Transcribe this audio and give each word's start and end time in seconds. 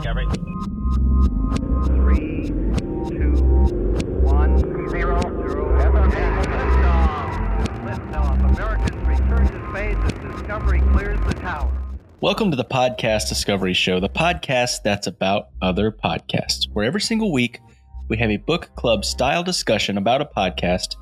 Discovery. 0.00 0.26
Three, 1.84 2.46
two, 2.46 3.34
one, 4.22 4.58
zero, 4.88 5.20
zero. 5.20 5.78
Liftoff. 5.78 7.34
Liftoff. 7.84 8.50
Americans 8.50 9.06
return 9.06 9.46
to 9.46 9.70
space 9.70 9.98
as 10.02 10.12
Discovery 10.32 10.80
clears 10.92 11.20
the 11.26 11.34
tower. 11.34 11.70
Welcome 12.22 12.50
to 12.50 12.56
the 12.56 12.64
Podcast 12.64 13.28
Discovery 13.28 13.74
Show, 13.74 14.00
the 14.00 14.08
podcast 14.08 14.82
that's 14.82 15.06
about 15.06 15.48
other 15.60 15.92
podcasts, 15.92 16.66
where 16.72 16.86
every 16.86 17.02
single 17.02 17.30
week 17.30 17.60
we 18.08 18.16
have 18.16 18.30
a 18.30 18.38
book 18.38 18.70
club 18.76 19.04
style 19.04 19.42
discussion 19.42 19.98
about 19.98 20.22
a 20.22 20.24
podcast. 20.24 20.96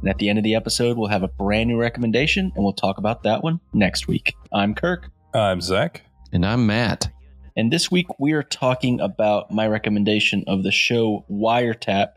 And 0.00 0.10
at 0.10 0.18
the 0.18 0.28
end 0.28 0.38
of 0.38 0.44
the 0.44 0.56
episode, 0.56 0.98
we'll 0.98 1.08
have 1.08 1.22
a 1.22 1.28
brand 1.28 1.70
new 1.70 1.78
recommendation 1.78 2.52
and 2.54 2.62
we'll 2.62 2.74
talk 2.74 2.98
about 2.98 3.22
that 3.22 3.42
one 3.42 3.60
next 3.72 4.08
week. 4.08 4.34
I'm 4.52 4.74
Kirk. 4.74 5.08
I'm 5.32 5.62
Zach. 5.62 6.02
And 6.34 6.44
I'm 6.44 6.66
Matt. 6.66 7.08
And 7.56 7.72
this 7.72 7.90
week 7.90 8.06
we 8.18 8.32
are 8.32 8.42
talking 8.42 9.00
about 9.00 9.50
my 9.50 9.66
recommendation 9.66 10.44
of 10.46 10.62
the 10.62 10.72
show 10.72 11.24
Wiretap. 11.30 12.12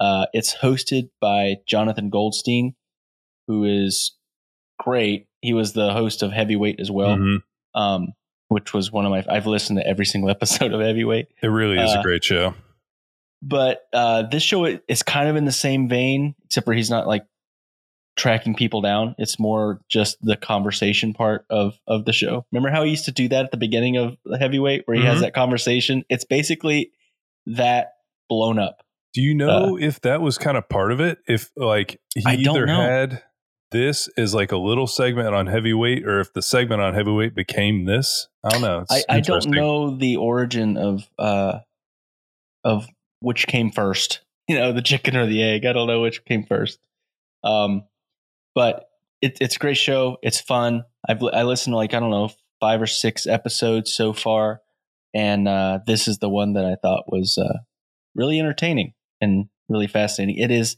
Uh, 0.00 0.26
it's 0.32 0.54
hosted 0.56 1.10
by 1.20 1.56
Jonathan 1.66 2.10
Goldstein, 2.10 2.74
who 3.46 3.64
is 3.64 4.16
great. 4.80 5.26
He 5.42 5.52
was 5.52 5.72
the 5.74 5.92
host 5.92 6.22
of 6.22 6.32
Heavyweight 6.32 6.80
as 6.80 6.90
well, 6.90 7.16
Mhm. 7.16 7.42
um, 7.74 8.08
which 8.48 8.74
was 8.74 8.90
one 8.90 9.04
of 9.06 9.10
my. 9.10 9.24
I've 9.28 9.46
listened 9.46 9.78
to 9.78 9.86
every 9.86 10.06
single 10.06 10.28
episode 10.30 10.72
of 10.72 10.80
Heavyweight. 10.80 11.28
It 11.40 11.46
really 11.46 11.78
is 11.78 11.94
Uh, 11.94 12.00
a 12.00 12.02
great 12.02 12.24
show. 12.24 12.54
But 13.44 13.82
uh, 13.92 14.22
this 14.22 14.42
show 14.42 14.64
is 14.88 15.02
kind 15.02 15.28
of 15.28 15.36
in 15.36 15.44
the 15.44 15.52
same 15.52 15.88
vein, 15.88 16.34
except 16.44 16.64
for 16.64 16.72
he's 16.74 16.90
not 16.90 17.06
like 17.08 17.24
tracking 18.16 18.54
people 18.54 18.80
down. 18.80 19.14
It's 19.18 19.38
more 19.38 19.80
just 19.88 20.18
the 20.20 20.36
conversation 20.36 21.14
part 21.14 21.44
of 21.50 21.78
of 21.86 22.04
the 22.04 22.12
show. 22.12 22.44
Remember 22.52 22.70
how 22.70 22.82
he 22.84 22.90
used 22.90 23.06
to 23.06 23.12
do 23.12 23.28
that 23.28 23.46
at 23.46 23.50
the 23.50 23.56
beginning 23.56 23.96
of 23.96 24.16
the 24.24 24.38
heavyweight, 24.38 24.82
where 24.86 24.96
he 24.96 25.04
has 25.04 25.18
Mhm. 25.18 25.22
that 25.22 25.34
conversation? 25.34 26.04
It's 26.08 26.24
basically 26.24 26.92
that 27.46 27.94
blown 28.28 28.58
up. 28.58 28.84
Do 29.14 29.20
you 29.22 29.34
know 29.34 29.76
if 29.78 30.00
that 30.02 30.20
was 30.22 30.38
kind 30.38 30.56
of 30.56 30.68
part 30.68 30.92
of 30.92 31.00
it? 31.00 31.18
If 31.26 31.50
like 31.56 32.00
he 32.14 32.24
uh, 32.24 32.30
I 32.30 32.34
either 32.34 32.66
had 32.66 33.22
this 33.70 34.08
is 34.16 34.34
like 34.34 34.52
a 34.52 34.56
little 34.58 34.86
segment 34.86 35.34
on 35.34 35.46
heavyweight, 35.46 36.06
or 36.06 36.20
if 36.20 36.32
the 36.34 36.42
segment 36.42 36.82
on 36.82 36.94
heavyweight 36.94 37.34
became 37.34 37.84
this. 37.86 38.28
I 38.44 38.50
don't 38.50 38.60
know. 38.62 38.84
I, 38.90 39.02
I 39.08 39.20
don't 39.20 39.46
know 39.48 39.96
the 39.96 40.16
origin 40.16 40.76
of 40.76 41.08
uh 41.18 41.60
of 42.64 42.86
which 43.20 43.46
came 43.46 43.70
first. 43.70 44.20
You 44.48 44.58
know, 44.58 44.72
the 44.72 44.82
chicken 44.82 45.16
or 45.16 45.24
the 45.24 45.40
egg. 45.40 45.64
I 45.64 45.72
don't 45.72 45.86
know 45.86 46.02
which 46.02 46.24
came 46.24 46.44
first. 46.44 46.80
Um, 47.44 47.84
but 48.54 48.88
it, 49.20 49.38
it's 49.40 49.56
a 49.56 49.58
great 49.58 49.76
show. 49.76 50.18
It's 50.22 50.40
fun. 50.40 50.84
I've 51.08 51.22
I 51.22 51.44
listened 51.44 51.72
to 51.72 51.76
like 51.76 51.94
I 51.94 52.00
don't 52.00 52.10
know 52.10 52.30
five 52.60 52.82
or 52.82 52.86
six 52.86 53.26
episodes 53.26 53.92
so 53.92 54.12
far, 54.12 54.60
and 55.14 55.48
uh, 55.48 55.80
this 55.86 56.08
is 56.08 56.18
the 56.18 56.28
one 56.28 56.54
that 56.54 56.64
I 56.64 56.74
thought 56.74 57.10
was 57.10 57.38
uh, 57.38 57.58
really 58.14 58.38
entertaining 58.38 58.94
and 59.20 59.46
really 59.68 59.86
fascinating. 59.86 60.42
It 60.42 60.50
is 60.50 60.76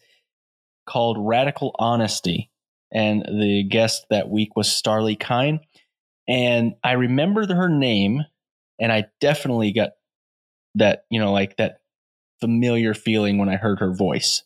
called 0.86 1.17
Radical 1.19 1.75
Honesty, 1.78 2.50
and 2.92 3.22
the 3.22 3.64
guest 3.69 4.06
that 4.11 4.28
week 4.28 4.56
was 4.56 4.69
Starlee 4.69 5.19
Kine, 5.19 5.61
and 6.28 6.75
I 6.84 6.92
remember 6.92 7.52
her 7.55 7.69
name, 7.69 8.22
and 8.78 8.92
I 8.92 9.06
definitely 9.20 9.72
got 9.72 9.91
that 10.77 11.05
you 11.11 11.19
know 11.19 11.33
like 11.33 11.56
that 11.56 11.78
familiar 12.41 12.92
feeling 12.92 13.39
when 13.39 13.48
I 13.48 13.56
heard 13.56 13.80
her 13.80 13.95
voice, 13.95 14.42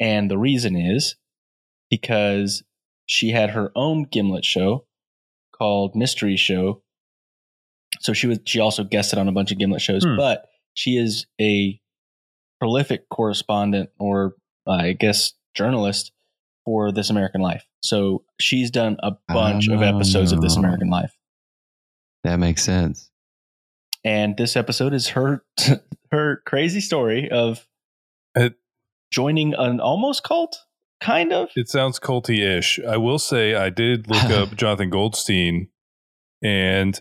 and 0.00 0.30
the 0.30 0.38
reason 0.38 0.76
is 0.76 1.16
because 1.92 2.62
she 3.04 3.28
had 3.32 3.50
her 3.50 3.70
own 3.76 4.04
Gimlet 4.04 4.46
show 4.46 4.86
called 5.54 5.94
Mystery 5.94 6.36
Show. 6.36 6.82
So 8.00 8.14
she 8.14 8.26
was 8.26 8.38
she 8.46 8.58
also 8.60 8.82
guested 8.82 9.18
on 9.18 9.28
a 9.28 9.32
bunch 9.32 9.52
of 9.52 9.58
Gimlet 9.58 9.82
shows, 9.82 10.02
Hmm. 10.02 10.16
but 10.16 10.46
she 10.72 10.96
is 10.96 11.26
a 11.38 11.78
prolific 12.58 13.10
correspondent 13.10 13.90
or 13.98 14.34
uh, 14.66 14.70
I 14.72 14.92
guess 14.94 15.34
journalist 15.54 16.12
for 16.64 16.92
This 16.92 17.10
American 17.10 17.42
Life. 17.42 17.66
So 17.82 18.24
she's 18.40 18.70
done 18.70 18.96
a 19.02 19.12
bunch 19.28 19.68
of 19.68 19.82
episodes 19.82 20.32
of 20.32 20.40
This 20.40 20.56
Oh. 20.56 20.60
American 20.60 20.88
Life. 20.88 21.14
That 22.24 22.36
makes 22.38 22.62
sense. 22.62 23.10
And 24.04 24.36
this 24.38 24.56
episode 24.56 24.94
is 24.94 25.08
her 25.08 25.44
her 26.10 26.40
crazy 26.46 26.80
story 26.80 27.28
of 27.30 27.66
It- 28.34 28.54
joining 29.12 29.52
an 29.52 29.78
almost 29.80 30.22
cult, 30.22 30.56
kind 31.02 31.32
of. 31.32 31.50
It 31.56 31.68
sounds 31.68 31.98
culty-ish. 31.98 32.80
I 32.80 32.96
will 32.96 33.18
say 33.18 33.54
I 33.54 33.70
did 33.70 34.08
look 34.08 34.24
up 34.24 34.54
Jonathan 34.56 34.90
Goldstein, 34.90 35.68
and 36.42 37.00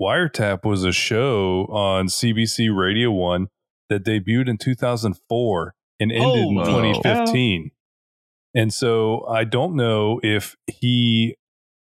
Wiretap 0.00 0.64
was 0.64 0.84
a 0.84 0.92
show 0.92 1.66
on 1.70 2.06
CBC 2.06 2.76
Radio 2.76 3.10
One 3.10 3.48
that 3.88 4.04
debuted 4.04 4.48
in 4.48 4.58
2004 4.58 5.74
and 6.00 6.12
ended 6.12 6.26
in 6.26 6.56
Holy 6.56 6.92
2015. 6.92 7.70
And 8.54 8.72
so 8.72 9.26
I 9.26 9.44
don't 9.44 9.76
know 9.76 10.20
if 10.22 10.56
he 10.66 11.36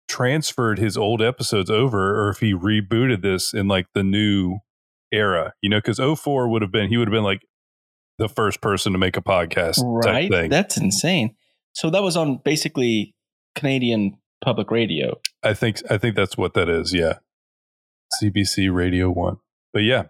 transferred 0.07 0.79
his 0.79 0.97
old 0.97 1.21
episodes 1.21 1.69
over 1.69 2.19
or 2.21 2.29
if 2.29 2.39
he 2.39 2.53
rebooted 2.53 3.21
this 3.21 3.53
in 3.53 3.67
like 3.67 3.87
the 3.93 4.03
new 4.03 4.57
era, 5.11 5.53
you 5.61 5.69
know, 5.69 5.77
because 5.77 5.99
04 5.99 6.49
would 6.49 6.61
have 6.61 6.71
been, 6.71 6.89
he 6.89 6.97
would 6.97 7.07
have 7.07 7.13
been 7.13 7.23
like 7.23 7.41
the 8.17 8.27
first 8.27 8.61
person 8.61 8.91
to 8.91 8.99
make 8.99 9.17
a 9.17 9.21
podcast 9.21 9.77
type 10.03 10.13
right? 10.13 10.31
thing. 10.31 10.49
That's 10.49 10.77
insane. 10.77 11.35
So 11.73 11.89
that 11.89 12.03
was 12.03 12.17
on 12.17 12.41
basically 12.43 13.15
Canadian 13.55 14.17
public 14.43 14.71
radio. 14.71 15.19
I 15.43 15.53
think 15.53 15.81
I 15.89 15.97
think 15.97 16.15
that's 16.15 16.37
what 16.37 16.53
that 16.53 16.69
is. 16.69 16.93
Yeah, 16.93 17.19
CBC 18.21 18.73
Radio 18.73 19.09
One. 19.09 19.37
But 19.73 19.83
yeah, 19.83 20.05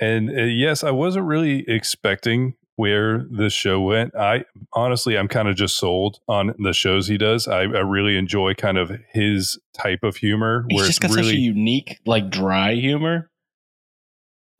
and 0.00 0.30
uh, 0.30 0.42
yes, 0.44 0.84
I 0.84 0.90
wasn't 0.90 1.26
really 1.26 1.64
expecting 1.68 2.54
where 2.76 3.26
this 3.30 3.52
show 3.52 3.80
went. 3.80 4.14
I 4.16 4.44
honestly, 4.72 5.16
I'm 5.16 5.28
kind 5.28 5.48
of 5.48 5.56
just 5.56 5.76
sold 5.76 6.20
on 6.28 6.54
the 6.58 6.72
shows 6.72 7.06
he 7.06 7.18
does. 7.18 7.46
I, 7.46 7.60
I 7.60 7.80
really 7.80 8.16
enjoy 8.16 8.54
kind 8.54 8.78
of 8.78 8.92
his 9.12 9.58
type 9.74 10.02
of 10.02 10.16
humor, 10.16 10.64
He's 10.68 10.78
where 10.78 10.86
just 10.86 11.02
it's 11.04 11.14
got 11.14 11.24
such 11.24 11.32
a 11.32 11.36
unique, 11.36 12.00
like 12.06 12.30
dry 12.30 12.74
humor. 12.74 13.30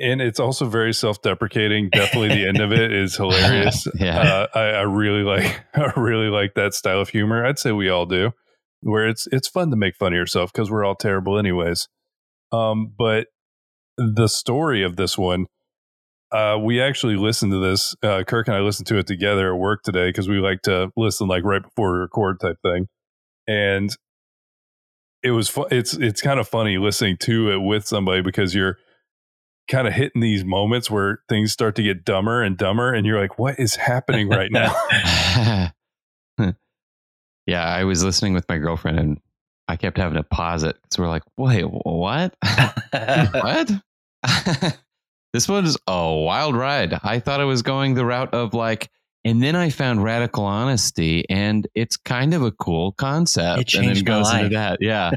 And 0.02 0.20
it's 0.20 0.40
also 0.40 0.66
very 0.66 0.92
self-deprecating. 0.92 1.90
Definitely, 1.90 2.28
the 2.28 2.48
end 2.48 2.60
of 2.60 2.72
it 2.72 2.92
is 2.92 3.16
hilarious. 3.16 3.86
Yeah. 3.98 4.18
uh, 4.18 4.46
I, 4.54 4.60
I 4.60 4.80
really 4.82 5.22
like 5.22 5.60
I 5.74 5.92
really 5.96 6.28
like 6.28 6.54
that 6.54 6.74
style 6.74 7.00
of 7.00 7.10
humor. 7.10 7.44
I'd 7.46 7.58
say 7.58 7.72
we 7.72 7.88
all 7.88 8.06
do, 8.06 8.32
where 8.80 9.06
it's 9.08 9.26
it's 9.30 9.48
fun 9.48 9.70
to 9.70 9.76
make 9.76 9.96
fun 9.96 10.12
of 10.12 10.16
yourself 10.16 10.52
because 10.52 10.70
we're 10.70 10.84
all 10.84 10.96
terrible 10.96 11.38
anyways. 11.38 11.88
Um, 12.50 12.92
but 12.98 13.28
the 13.96 14.26
story 14.28 14.82
of 14.82 14.96
this 14.96 15.16
one, 15.16 15.46
uh, 16.32 16.58
we 16.60 16.80
actually 16.80 17.16
listened 17.16 17.52
to 17.52 17.58
this. 17.60 17.94
Uh, 18.02 18.24
Kirk 18.26 18.48
and 18.48 18.56
I 18.56 18.60
listened 18.60 18.88
to 18.88 18.98
it 18.98 19.06
together 19.06 19.54
at 19.54 19.58
work 19.58 19.82
today 19.84 20.08
because 20.08 20.28
we 20.28 20.38
like 20.38 20.62
to 20.62 20.90
listen 20.96 21.28
like 21.28 21.44
right 21.44 21.62
before 21.62 21.92
we 21.92 21.98
record 21.98 22.40
type 22.40 22.56
thing, 22.62 22.88
and 23.46 23.90
it 25.22 25.30
was 25.30 25.48
fu- 25.48 25.68
it's 25.70 25.94
it's 25.94 26.20
kind 26.20 26.40
of 26.40 26.48
funny 26.48 26.78
listening 26.78 27.16
to 27.20 27.52
it 27.52 27.58
with 27.58 27.86
somebody 27.86 28.22
because 28.22 28.54
you're 28.54 28.76
kind 29.68 29.86
of 29.86 29.94
hitting 29.94 30.20
these 30.20 30.44
moments 30.44 30.90
where 30.90 31.20
things 31.28 31.52
start 31.52 31.76
to 31.76 31.82
get 31.82 32.04
dumber 32.04 32.42
and 32.42 32.56
dumber 32.56 32.92
and 32.92 33.06
you're 33.06 33.20
like 33.20 33.38
what 33.38 33.58
is 33.58 33.76
happening 33.76 34.28
right 34.28 34.50
now 34.50 35.70
yeah, 37.46 37.64
I 37.64 37.84
was 37.84 38.04
listening 38.04 38.34
with 38.34 38.48
my 38.48 38.58
girlfriend 38.58 38.98
and 38.98 39.20
I 39.68 39.76
kept 39.76 39.98
having 39.98 40.16
to 40.16 40.22
pause 40.22 40.62
it 40.62 40.76
because 40.82 40.98
we're 40.98 41.08
like, 41.08 41.22
wait, 41.36 41.62
what? 41.62 42.34
what? 42.90 43.70
this 45.32 45.48
was 45.48 45.76
a 45.86 46.14
wild 46.14 46.56
ride. 46.56 46.98
I 47.02 47.20
thought 47.20 47.40
I 47.40 47.44
was 47.44 47.62
going 47.62 47.94
the 47.94 48.04
route 48.04 48.32
of 48.34 48.54
like, 48.54 48.90
and 49.24 49.42
then 49.42 49.54
I 49.54 49.70
found 49.70 50.02
radical 50.02 50.44
honesty, 50.44 51.24
and 51.30 51.66
it's 51.76 51.96
kind 51.96 52.34
of 52.34 52.42
a 52.42 52.50
cool 52.50 52.90
concept. 52.92 53.60
It 53.60 53.74
and 53.74 53.84
then 53.84 53.94
changed 53.94 54.08
my 54.08 54.14
goes 54.16 54.26
life. 54.26 54.44
into 54.44 54.56
that, 54.56 54.78
yeah. 54.80 55.12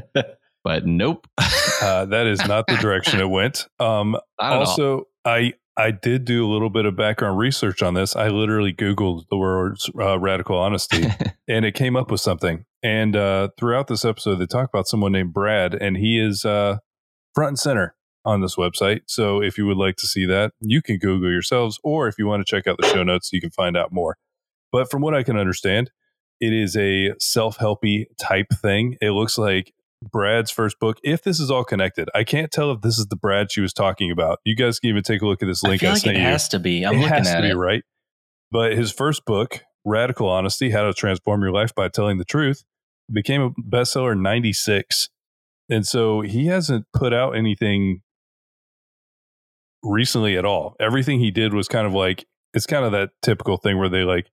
But 0.66 0.84
nope. 0.84 1.28
uh, 1.80 2.06
that 2.06 2.26
is 2.26 2.44
not 2.44 2.66
the 2.66 2.74
direction 2.78 3.20
it 3.20 3.30
went. 3.30 3.68
Um, 3.78 4.16
Not 4.40 4.52
at 4.52 4.52
all. 4.52 4.58
also 4.58 5.04
i 5.24 5.54
i 5.76 5.92
did 5.92 6.24
do 6.24 6.44
a 6.44 6.50
little 6.50 6.70
bit 6.70 6.86
of 6.86 6.96
background 6.96 7.38
research 7.38 7.82
on 7.82 7.94
this. 7.94 8.16
I 8.16 8.28
literally 8.28 8.72
googled 8.72 9.28
the 9.30 9.36
words 9.36 9.88
uh, 9.96 10.18
radical 10.18 10.58
honesty 10.58 11.04
and 11.48 11.64
it 11.64 11.76
came 11.76 11.94
up 11.94 12.10
with 12.10 12.20
something. 12.20 12.64
And 12.82 13.14
uh, 13.14 13.50
throughout 13.56 13.86
this 13.86 14.04
episode 14.04 14.36
they 14.36 14.46
talk 14.46 14.68
about 14.68 14.88
someone 14.88 15.12
named 15.12 15.32
brad 15.32 15.72
and 15.72 15.96
he 15.96 16.18
is 16.18 16.44
uh, 16.44 16.78
front 17.32 17.50
and 17.50 17.58
center 17.60 17.94
on 18.24 18.40
this 18.40 18.56
website. 18.56 19.02
So 19.06 19.40
if 19.40 19.56
you 19.56 19.66
would 19.66 19.76
like 19.76 19.94
to 19.98 20.06
see 20.08 20.26
that 20.26 20.50
you 20.60 20.82
can 20.82 20.98
google 20.98 21.30
yourselves 21.30 21.78
or 21.84 22.08
if 22.08 22.18
you 22.18 22.26
want 22.26 22.44
to 22.44 22.50
check 22.50 22.66
out 22.66 22.76
the 22.80 22.88
show 22.88 23.04
notes 23.04 23.32
you 23.32 23.40
can 23.40 23.50
find 23.50 23.76
out 23.76 23.92
more. 23.92 24.16
But 24.72 24.90
from 24.90 25.00
what 25.00 25.14
i 25.14 25.22
can 25.22 25.36
understand 25.36 25.92
it 26.40 26.52
is 26.52 26.76
a 26.76 27.14
self-helpy 27.18 28.06
type 28.20 28.48
thing. 28.60 28.96
It 29.00 29.10
looks 29.10 29.38
like 29.38 29.72
Brad's 30.02 30.50
first 30.50 30.78
book. 30.78 30.98
If 31.02 31.22
this 31.22 31.40
is 31.40 31.50
all 31.50 31.64
connected, 31.64 32.08
I 32.14 32.24
can't 32.24 32.50
tell 32.50 32.70
if 32.72 32.80
this 32.82 32.98
is 32.98 33.06
the 33.06 33.16
Brad 33.16 33.50
she 33.50 33.60
was 33.60 33.72
talking 33.72 34.10
about. 34.10 34.40
You 34.44 34.54
guys 34.54 34.78
can 34.78 34.90
even 34.90 35.02
take 35.02 35.22
a 35.22 35.26
look 35.26 35.42
at 35.42 35.46
this 35.46 35.64
I 35.64 35.68
link 35.68 35.80
feel 35.80 35.90
I 35.90 35.92
like 35.94 36.02
sent 36.02 36.16
it 36.16 36.20
you. 36.20 36.26
has 36.26 36.48
to 36.48 36.58
be. 36.58 36.84
I'm 36.84 36.94
it 36.94 36.98
looking 36.98 37.12
has 37.14 37.28
at 37.28 37.36
to 37.36 37.42
be 37.42 37.50
it. 37.50 37.56
right. 37.56 37.82
But 38.50 38.72
his 38.72 38.92
first 38.92 39.24
book, 39.24 39.60
Radical 39.84 40.28
Honesty: 40.28 40.70
How 40.70 40.84
to 40.84 40.92
Transform 40.94 41.42
Your 41.42 41.52
Life 41.52 41.74
by 41.74 41.88
Telling 41.88 42.18
the 42.18 42.24
Truth, 42.24 42.64
became 43.10 43.40
a 43.42 43.50
bestseller 43.50 44.12
in 44.12 44.22
'96, 44.22 45.08
and 45.70 45.86
so 45.86 46.20
he 46.20 46.46
hasn't 46.46 46.86
put 46.92 47.12
out 47.12 47.32
anything 47.36 48.02
recently 49.82 50.36
at 50.36 50.44
all. 50.44 50.76
Everything 50.80 51.20
he 51.20 51.30
did 51.30 51.54
was 51.54 51.68
kind 51.68 51.86
of 51.86 51.92
like 51.92 52.26
it's 52.54 52.66
kind 52.66 52.84
of 52.84 52.92
that 52.92 53.10
typical 53.22 53.56
thing 53.56 53.78
where 53.78 53.88
they 53.88 54.02
like 54.02 54.30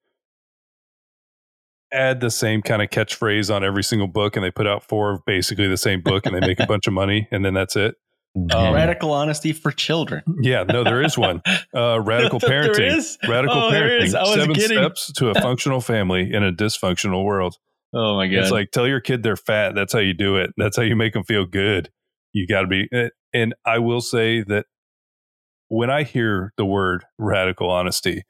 add 1.94 2.20
the 2.20 2.32
same 2.32 2.62
kind 2.62 2.82
of 2.82 2.90
catchphrase 2.90 3.54
on 3.54 3.64
every 3.64 3.84
single 3.84 4.08
book 4.08 4.36
and 4.36 4.44
they 4.44 4.52
put 4.52 4.68
out 4.68 4.84
four 4.84 5.12
of 5.12 5.26
basically 5.26 5.68
the 5.68 5.78
same 5.78 6.02
book 6.02 6.26
and 6.26 6.36
they 6.36 6.40
make 6.46 6.60
a 6.60 6.66
bunch 6.66 6.88
of 6.88 6.94
money 6.94 7.28
and 7.32 7.44
then 7.46 7.54
that's 7.54 7.76
it. 7.76 7.96
Um, 8.36 8.74
Radical 8.74 9.12
honesty 9.12 9.54
for 9.54 9.72
children. 9.72 10.24
Yeah, 10.42 10.64
no, 10.64 10.84
there 10.84 11.04
is 11.04 11.16
one. 11.16 11.44
Uh, 11.72 12.02
radical 12.04 12.40
parenting. 12.40 12.96
is? 12.98 13.16
Radical 13.30 13.56
Oh, 13.66 13.70
there 13.72 13.88
parenting. 13.88 14.04
is. 14.06 14.16
I 14.16 14.24
was 14.24 14.34
Seven 14.34 14.56
kidding. 14.56 14.76
steps 14.80 15.12
to 15.18 15.30
a 15.30 15.36
functional 15.36 15.82
family 15.82 16.34
in 16.34 16.44
a 16.44 16.52
dysfunctional 16.52 17.24
world. 17.24 17.58
Oh 17.94 18.16
my 18.16 18.26
god! 18.26 18.40
It's 18.40 18.50
like 18.50 18.72
tell 18.72 18.88
your 18.88 19.02
kid 19.02 19.22
they're 19.22 19.36
fat. 19.36 19.76
That's 19.76 19.94
how 19.94 20.00
you 20.00 20.16
do 20.16 20.38
it. 20.38 20.50
That's 20.58 20.76
how 20.76 20.82
you 20.82 20.96
make 20.96 21.14
them 21.14 21.24
feel 21.24 21.46
good. 21.46 21.92
You 22.32 22.48
got 22.48 22.62
to 22.62 22.68
be. 22.68 22.88
eh, 22.92 23.10
And 23.36 23.54
I 23.68 23.78
will 23.78 24.02
say 24.02 24.42
that 24.42 24.66
when 25.68 25.92
I 25.92 26.02
hear 26.02 26.54
the 26.58 26.66
word 26.66 27.06
radical 27.20 27.70
honesty, 27.70 28.24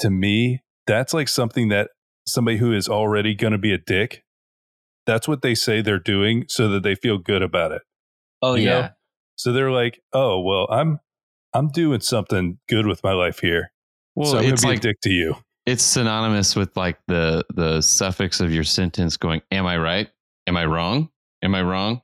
to 0.00 0.08
me, 0.08 0.62
that's 0.86 1.12
like 1.12 1.28
something 1.28 1.68
that 1.68 1.90
somebody 2.26 2.58
who 2.58 2.72
is 2.72 2.88
already 2.88 3.34
going 3.34 3.52
to 3.52 3.58
be 3.58 3.72
a 3.72 3.78
dick. 3.78 4.22
That's 5.06 5.28
what 5.28 5.42
they 5.42 5.54
say 5.54 5.82
they're 5.82 5.98
doing 5.98 6.46
so 6.48 6.68
that 6.68 6.82
they 6.82 6.94
feel 6.94 7.18
good 7.18 7.42
about 7.42 7.72
it. 7.72 7.82
oh 8.42 8.54
you 8.54 8.66
know? 8.66 8.78
yeah, 8.78 8.90
So 9.36 9.52
they're 9.52 9.70
like, 9.70 10.00
"Oh 10.12 10.40
well, 10.40 10.66
I'm 10.70 11.00
I'm 11.52 11.68
doing 11.68 12.00
something 12.00 12.58
good 12.68 12.86
with 12.86 13.02
my 13.04 13.12
life 13.12 13.40
here. 13.40 13.70
Well, 14.14 14.30
so 14.30 14.38
I'm 14.38 14.44
going 14.44 14.52
it's 14.54 14.62
to 14.62 14.66
be 14.68 14.72
like 14.72 14.78
a 14.78 14.82
dick 14.82 15.00
to 15.02 15.10
you." 15.10 15.36
it's 15.66 15.82
synonymous 15.82 16.54
with 16.56 16.76
like 16.76 16.98
the 17.08 17.44
the 17.54 17.80
suffix 17.80 18.40
of 18.40 18.52
your 18.52 18.64
sentence 18.64 19.16
going 19.16 19.40
am 19.50 19.66
i 19.66 19.76
right 19.76 20.08
am 20.46 20.56
i 20.56 20.64
wrong 20.64 21.08
am 21.42 21.54
i 21.54 21.62
wrong 21.62 22.00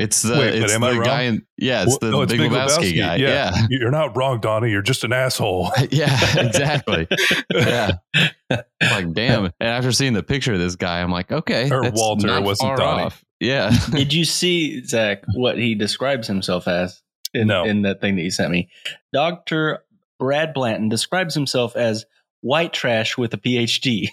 it's 0.00 0.22
the 0.22 0.34
Wait, 0.38 0.54
it's 0.62 0.72
am 0.72 0.80
the 0.80 0.86
I 0.88 0.90
wrong? 0.92 1.02
guy 1.04 1.22
in, 1.22 1.46
yeah 1.58 1.82
it's 1.84 1.98
Well, 2.00 2.10
the 2.10 2.10
no, 2.10 2.26
big 2.26 2.40
Lebowski 2.40 2.96
guy 2.98 3.16
yeah 3.16 3.28
yeah, 3.54 3.66
You're 3.70 3.90
not 3.90 4.16
wrong, 4.16 4.40
Donnie. 4.40 4.70
You're 4.70 4.82
just 4.82 5.04
an 5.04 5.12
asshole. 5.12 5.70
Yeah, 5.90 6.18
exactly 6.40 7.06
yeah 7.50 7.92
like 8.50 9.12
damn 9.12 9.44
and 9.46 9.52
after 9.60 9.92
seeing 9.92 10.12
the 10.14 10.22
picture 10.22 10.52
of 10.52 10.58
this 10.58 10.76
guy 10.76 11.00
i'm 11.00 11.10
like 11.10 11.30
okay 11.30 11.70
Or 11.70 11.82
that's 11.82 11.98
Walter, 12.00 12.26
it 12.26 12.30
not 12.30 12.42
wasn't 12.42 12.68
far 12.68 12.76
Donnie. 12.76 13.02
off. 13.04 13.24
yeah 13.40 13.70
Did 13.92 14.12
you 14.12 14.24
see 14.24 14.82
Zach 14.84 15.22
what 15.34 15.56
he 15.58 15.74
describes 15.74 16.26
himself 16.26 16.66
as 16.68 17.00
in, 17.34 17.46
No. 17.48 17.64
in 17.64 17.82
that 17.82 18.00
thing 18.00 18.16
that 18.16 18.22
you 18.22 18.30
sent 18.30 18.50
me? 18.50 18.68
Doctor 19.12 19.84
Brad 20.18 20.52
Blanton 20.52 20.88
describes 20.88 21.34
himself 21.34 21.76
as 21.76 22.04
white 22.42 22.72
trash 22.72 23.16
with 23.16 23.32
a 23.34 23.38
PhD. 23.38 24.08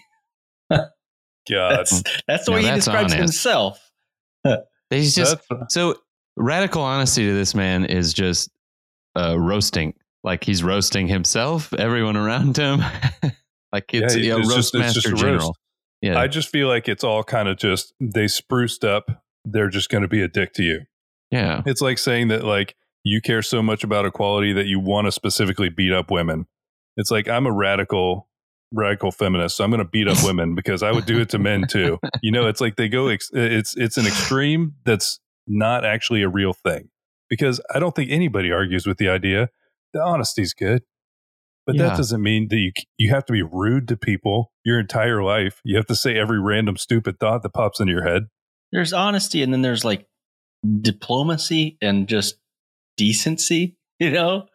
God, 0.69 1.77
That's 1.77 2.03
that's 2.27 2.45
the 2.45 2.51
Now 2.51 2.55
way 2.57 2.61
he 2.61 2.67
that's 2.67 2.85
describes 2.85 3.13
honest. 3.13 3.17
himself. 3.17 3.91
He's 4.89 5.15
just 5.15 5.37
That's- 5.49 5.73
So 5.73 5.95
radical 6.35 6.81
honesty 6.81 7.25
to 7.27 7.33
this 7.33 7.53
man 7.55 7.85
is 7.85 8.13
just 8.13 8.49
uh, 9.15 9.37
roasting. 9.39 9.93
Like 10.23 10.43
he's 10.43 10.63
roasting 10.63 11.07
himself, 11.07 11.73
everyone 11.73 12.17
around 12.17 12.57
him. 12.57 12.81
like 13.71 13.93
it's 13.93 14.15
Yeah, 14.15 14.35
a 14.35 14.39
it's 14.39 14.47
roast 14.49 14.73
just- 14.73 14.75
it's 14.75 14.95
master 14.95 15.09
a 15.09 15.11
roast. 15.11 15.23
general. 15.23 15.55
Yeah, 16.01 16.19
I 16.19 16.27
just 16.27 16.49
feel 16.49 16.67
like 16.67 16.87
it's 16.87 17.03
all 17.03 17.23
kind 17.23 17.47
of 17.49 17.57
just 17.57 17.93
they 17.99 18.27
spruced 18.27 18.83
up. 18.83 19.23
They're 19.45 19.69
just 19.69 19.89
going 19.89 20.03
to 20.03 20.07
be 20.07 20.21
a 20.21 20.27
dick 20.27 20.53
to 20.53 20.63
you. 20.63 20.81
yeah, 21.31 21.61
It's 21.65 21.81
like 21.81 21.97
saying 21.97 22.27
that 22.27 22.43
like 22.43 22.75
you 23.03 23.19
care 23.21 23.41
so 23.41 23.63
much 23.63 23.83
about 23.83 24.05
equality 24.05 24.53
that 24.53 24.65
you 24.67 24.79
want 24.79 25.05
to 25.07 25.11
specifically 25.11 25.69
beat 25.69 25.91
up 25.93 26.11
women. 26.11 26.45
It's 26.97 27.09
like 27.09 27.27
I'm 27.27 27.47
a 27.47 27.51
radical 27.51 28.27
radical 28.73 29.11
feminist, 29.11 29.55
so 29.57 29.63
I'm 29.63 29.69
going 29.71 29.79
to 29.83 29.89
beat 29.89 30.07
up 30.07 30.17
women 30.23 30.55
because 30.55 30.83
I 30.83 30.91
would 30.91 31.05
do 31.05 31.19
it 31.21 31.29
to 31.29 31.39
men 31.39 31.65
too. 31.67 31.97
You 32.21 32.31
know, 32.31 32.47
it's 32.47 32.61
like 32.61 32.75
they 32.75 32.89
go 32.89 33.07
ex- 33.07 33.31
it's 33.33 33.75
it's 33.77 33.97
an 33.97 34.05
extreme 34.07 34.73
that's 34.85 35.19
not 35.47 35.85
actually 35.85 36.21
a 36.23 36.29
real 36.29 36.53
thing. 36.53 36.89
Because 37.29 37.59
I 37.73 37.79
don't 37.79 37.95
think 37.95 38.09
anybody 38.11 38.51
argues 38.51 38.85
with 38.87 38.97
the 38.97 39.09
idea 39.09 39.49
that 39.93 40.01
honesty's 40.03 40.53
good. 40.53 40.83
But 41.65 41.75
Yeah. 41.75 41.89
that 41.89 41.97
doesn't 41.97 42.21
mean 42.21 42.47
that 42.49 42.55
you 42.57 42.71
you 42.97 43.09
have 43.13 43.25
to 43.25 43.33
be 43.33 43.41
rude 43.41 43.87
to 43.89 43.97
people 43.97 44.51
your 44.63 44.79
entire 44.79 45.21
life. 45.23 45.59
You 45.65 45.75
have 45.77 45.87
to 45.87 45.95
say 45.95 46.17
every 46.17 46.39
random 46.39 46.77
stupid 46.77 47.19
thought 47.19 47.43
that 47.43 47.49
pops 47.53 47.79
into 47.81 47.91
your 47.91 48.03
head. 48.05 48.23
There's 48.71 48.93
honesty, 48.93 49.41
and 49.43 49.51
then 49.53 49.61
there's 49.61 49.83
like 49.85 50.05
diplomacy 50.81 51.77
and 51.81 52.07
just 52.07 52.35
decency. 52.97 53.75
You 53.99 54.11
know. 54.11 54.45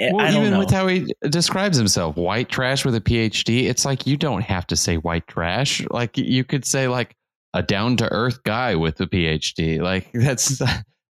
And 0.00 0.16
well, 0.16 0.26
I 0.26 0.30
don't 0.30 0.40
even 0.40 0.52
know. 0.54 0.58
with 0.60 0.70
how 0.70 0.86
he 0.86 1.06
describes 1.28 1.76
himself, 1.76 2.16
white 2.16 2.48
trash 2.48 2.84
with 2.86 2.94
a 2.94 3.00
PhD, 3.00 3.64
it's 3.64 3.84
like 3.84 4.06
you 4.06 4.16
don't 4.16 4.42
have 4.42 4.66
to 4.68 4.76
say 4.76 4.96
white 4.96 5.26
trash. 5.26 5.84
Like 5.90 6.16
you 6.16 6.42
could 6.42 6.64
say 6.64 6.88
like 6.88 7.14
a 7.52 7.62
down 7.62 7.98
to 7.98 8.10
earth 8.10 8.42
guy 8.42 8.76
with 8.76 8.98
a 9.00 9.06
PhD. 9.06 9.80
Like 9.80 10.10
that's 10.14 10.60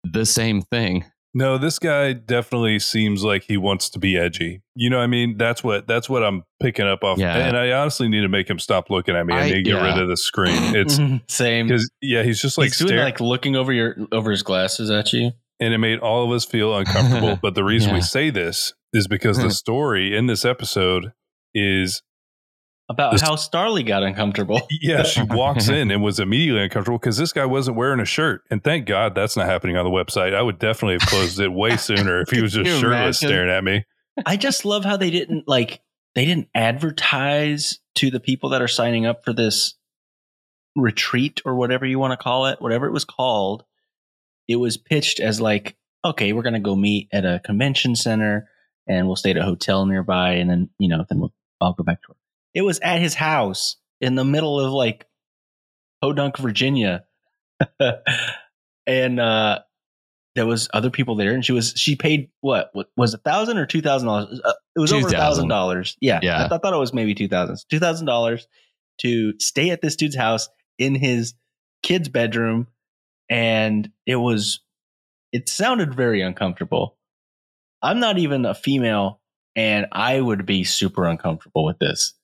the 0.05 0.27
same 0.27 0.61
thing. 0.61 1.05
No, 1.37 1.59
this 1.59 1.81
guy 1.81 2.13
definitely 2.13 2.79
seems 2.79 3.25
like 3.25 3.43
he 3.43 3.57
wants 3.57 3.91
to 3.91 3.99
be 3.99 4.17
edgy. 4.17 4.63
You 4.77 4.89
know, 4.89 4.99
what 4.99 5.05
I 5.05 5.09
mean, 5.09 5.37
that's 5.37 5.65
what 5.65 5.89
that's 5.89 6.09
what 6.09 6.23
I'm 6.23 6.45
picking 6.61 6.87
up 6.87 7.03
off. 7.03 7.19
Yeah. 7.19 7.35
And 7.35 7.57
I 7.57 7.73
honestly 7.73 8.09
need 8.09 8.21
to 8.21 8.29
make 8.29 8.49
him 8.49 8.61
stop 8.61 8.89
looking 8.89 9.17
at 9.17 9.27
me. 9.27 9.35
I, 9.35 9.41
I- 9.41 9.45
need 9.47 9.55
to 9.55 9.63
get 9.63 9.75
yeah. 9.75 9.95
rid 9.95 10.03
of 10.03 10.09
the 10.09 10.17
screen. 10.17 10.55
It's 10.77 10.99
same. 11.29 11.67
because 11.67 11.91
yeah, 12.01 12.23
he's 12.23 12.41
just 12.41 12.57
like 12.57 12.67
He's 12.67 12.79
doing 12.79 13.01
like 13.01 13.21
looking 13.21 13.57
over 13.57 13.73
your 13.73 13.97
over 14.13 14.31
his 14.31 14.43
glasses 14.43 14.91
at 14.91 15.13
you. 15.13 15.33
And 15.61 15.73
it 15.73 15.79
made 15.79 16.01
all 16.01 16.25
of 16.25 16.31
us 16.33 16.45
feel 16.45 16.77
uncomfortable. 16.77 17.37
but 17.43 17.55
the 17.55 17.65
reason 17.65 17.95
we 17.95 18.01
say 18.01 18.31
this 18.31 18.73
is 18.93 19.07
because 19.07 19.37
the 19.37 19.45
hmm. 19.45 19.51
story 19.51 20.17
in 20.17 20.27
this 20.27 20.45
episode 20.45 21.13
is 21.55 22.03
About 22.89 23.13
This- 23.13 23.23
how 23.23 23.37
Starlee 23.37 23.87
got 23.87 24.03
uncomfortable. 24.03 24.63
yeah, 24.83 25.05
she 25.05 25.23
walks 25.23 25.69
in 25.71 25.91
and 25.91 26.03
was 26.03 26.19
immediately 26.19 26.63
uncomfortable 26.63 26.99
because 26.99 27.17
this 27.17 27.33
guy 27.33 27.47
wasn't 27.47 27.77
wearing 27.77 28.01
a 28.01 28.05
shirt. 28.05 28.43
And 28.51 28.63
thank 28.63 28.87
God 28.87 29.15
that's 29.15 29.37
not 29.37 29.47
happening 29.47 29.77
on 29.77 29.85
the 29.85 29.91
website. 29.91 30.35
I 30.35 30.43
would 30.43 30.59
definitely 30.59 30.95
have 30.95 31.09
closed 31.09 31.39
it 31.39 31.53
way 31.53 31.77
sooner 31.77 32.21
if 32.21 32.31
he 32.31 32.43
was 32.43 32.53
just 32.53 32.69
shirtless 32.69 33.23
imagine? 33.23 33.29
staring 33.29 33.51
at 33.51 33.65
me. 33.65 33.85
I 34.27 34.37
just 34.37 34.65
love 34.65 34.85
how 34.85 34.97
they 34.97 35.11
didn't 35.11 35.49
like 35.49 35.81
they 36.15 36.25
didn't 36.25 36.49
advertise 36.55 37.81
to 37.97 38.11
the 38.11 38.21
people 38.21 38.51
that 38.51 38.63
are 38.63 38.69
signing 38.69 39.07
up 39.07 39.25
for 39.25 39.33
this 39.33 39.75
retreat 40.77 41.41
or 41.45 41.55
whatever 41.55 41.87
you 41.87 41.99
want 41.99 42.13
to 42.13 42.17
call 42.17 42.47
it, 42.47 42.61
whatever 42.61 42.87
it 42.87 42.93
was 42.93 43.05
called. 43.05 43.65
It 44.49 44.57
was 44.57 44.77
pitched 44.77 45.21
as 45.21 45.41
like, 45.41 45.77
okay, 46.05 46.33
we're 46.33 46.43
gonna 46.43 46.61
go 46.61 46.75
meet 46.77 47.09
at 47.13 47.25
a 47.25 47.41
convention 47.45 47.97
center 47.97 48.49
and 48.87 49.07
we'll 49.07 49.17
stay 49.17 49.31
at 49.31 49.37
a 49.37 49.43
hotel 49.45 49.87
nearby, 49.87 50.33
and 50.35 50.51
then 50.51 50.71
you 50.79 50.89
know, 50.89 51.05
then 51.09 51.21
we'll 51.21 51.33
I'll 51.61 51.73
go 51.73 51.85
back 51.85 52.03
to 52.03 52.09
work. 52.11 52.19
It 52.55 52.63
was 52.63 52.79
at 52.81 53.01
his 53.01 53.15
house 53.15 53.77
in 54.01 54.15
the 54.15 54.25
middle 54.25 54.61
of 54.61 54.73
like 54.73 55.07
Podunk, 56.03 56.37
Virginia, 56.39 57.05
and 58.87 59.21
uh 59.21 59.61
there 60.35 60.47
was 60.47 60.69
other 60.75 60.91
people 60.91 61.15
there, 61.15 61.33
and 61.33 61.45
she 61.45 61.53
was 61.53 61.75
she 61.77 61.95
paid 61.95 62.31
what, 62.41 62.71
what 62.73 62.89
was 62.97 63.15
a 63.15 63.19
thousand 63.19 63.57
or 63.57 63.67
two 63.67 63.81
thousand 63.81 64.09
dollars? 64.09 64.41
Uh, 64.45 64.53
it 64.77 64.81
was 64.81 64.93
over 64.93 65.07
a 65.07 65.11
thousand 65.11 65.49
dollars. 65.49 65.97
Yeah, 66.01 66.19
Yeah. 66.23 66.37
I, 66.37 66.39
th- 66.49 66.53
I 66.53 66.59
thought 66.59 66.75
it 66.75 66.79
was 66.79 66.93
maybe 66.93 67.15
two 67.15 67.29
thousand. 67.29 67.57
Two 67.71 67.79
thousand 67.79 68.07
dollars 68.07 68.47
to 69.01 69.35
stay 69.39 69.71
at 69.71 69.81
this 69.81 69.95
dude's 69.97 70.17
house 70.17 70.49
in 70.77 70.97
his 70.97 71.35
kid's 71.85 72.09
bedroom, 72.09 72.67
and 73.31 73.91
it 74.07 74.17
was 74.17 74.61
it 75.33 75.49
sounded 75.49 75.95
very 75.95 76.21
uncomfortable. 76.23 76.97
I'm 77.83 78.01
not 78.01 78.19
even 78.19 78.47
a 78.47 78.55
female, 78.55 79.21
and 79.57 79.87
I 79.93 80.21
would 80.21 80.47
be 80.47 80.65
super 80.65 81.07
uncomfortable 81.07 81.65
with 81.65 81.79
this, 81.79 82.15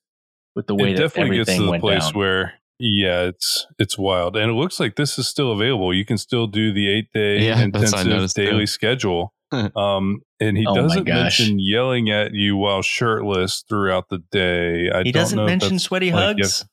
with 0.54 0.66
the 0.66 0.74
way 0.74 0.92
it 0.92 0.96
that 0.96 1.02
definitely 1.02 1.36
gets 1.36 1.54
to 1.56 1.62
the 1.64 1.70
went 1.70 1.80
place 1.82 2.04
down. 2.04 2.12
where 2.14 2.54
yeah 2.82 3.24
it's 3.24 3.66
it's 3.78 3.98
wild 3.98 4.38
and 4.38 4.50
it 4.50 4.54
looks 4.54 4.80
like 4.80 4.96
this 4.96 5.18
is 5.18 5.28
still 5.28 5.52
available 5.52 5.92
you 5.92 6.02
can 6.02 6.16
still 6.16 6.46
do 6.46 6.72
the 6.72 6.88
eight 6.88 7.08
day 7.12 7.40
Yeah, 7.44 7.66
that's 7.70 7.92
what 7.92 7.98
I 7.98 8.00
intensive 8.00 8.06
noticed, 8.06 8.36
too. 8.36 8.44
daily 8.46 8.64
schedule 8.64 9.34
um 9.76 10.22
and 10.40 10.56
he 10.56 10.64
Oh 10.66 10.74
doesn't 10.74 11.04
mention 11.06 11.58
yelling 11.58 12.08
at 12.08 12.32
you 12.32 12.56
while 12.56 12.80
shirtless 12.80 13.62
throughout 13.68 14.08
the 14.08 14.20
day 14.32 14.88
i 14.90 15.02
he 15.02 15.12
don't 15.12 15.20
doesn't 15.24 15.36
know 15.36 15.42
if 15.44 15.48
mention 15.60 15.78
sweaty 15.78 16.10
like, 16.10 16.38
you 16.38 16.44
hugs. 16.44 16.64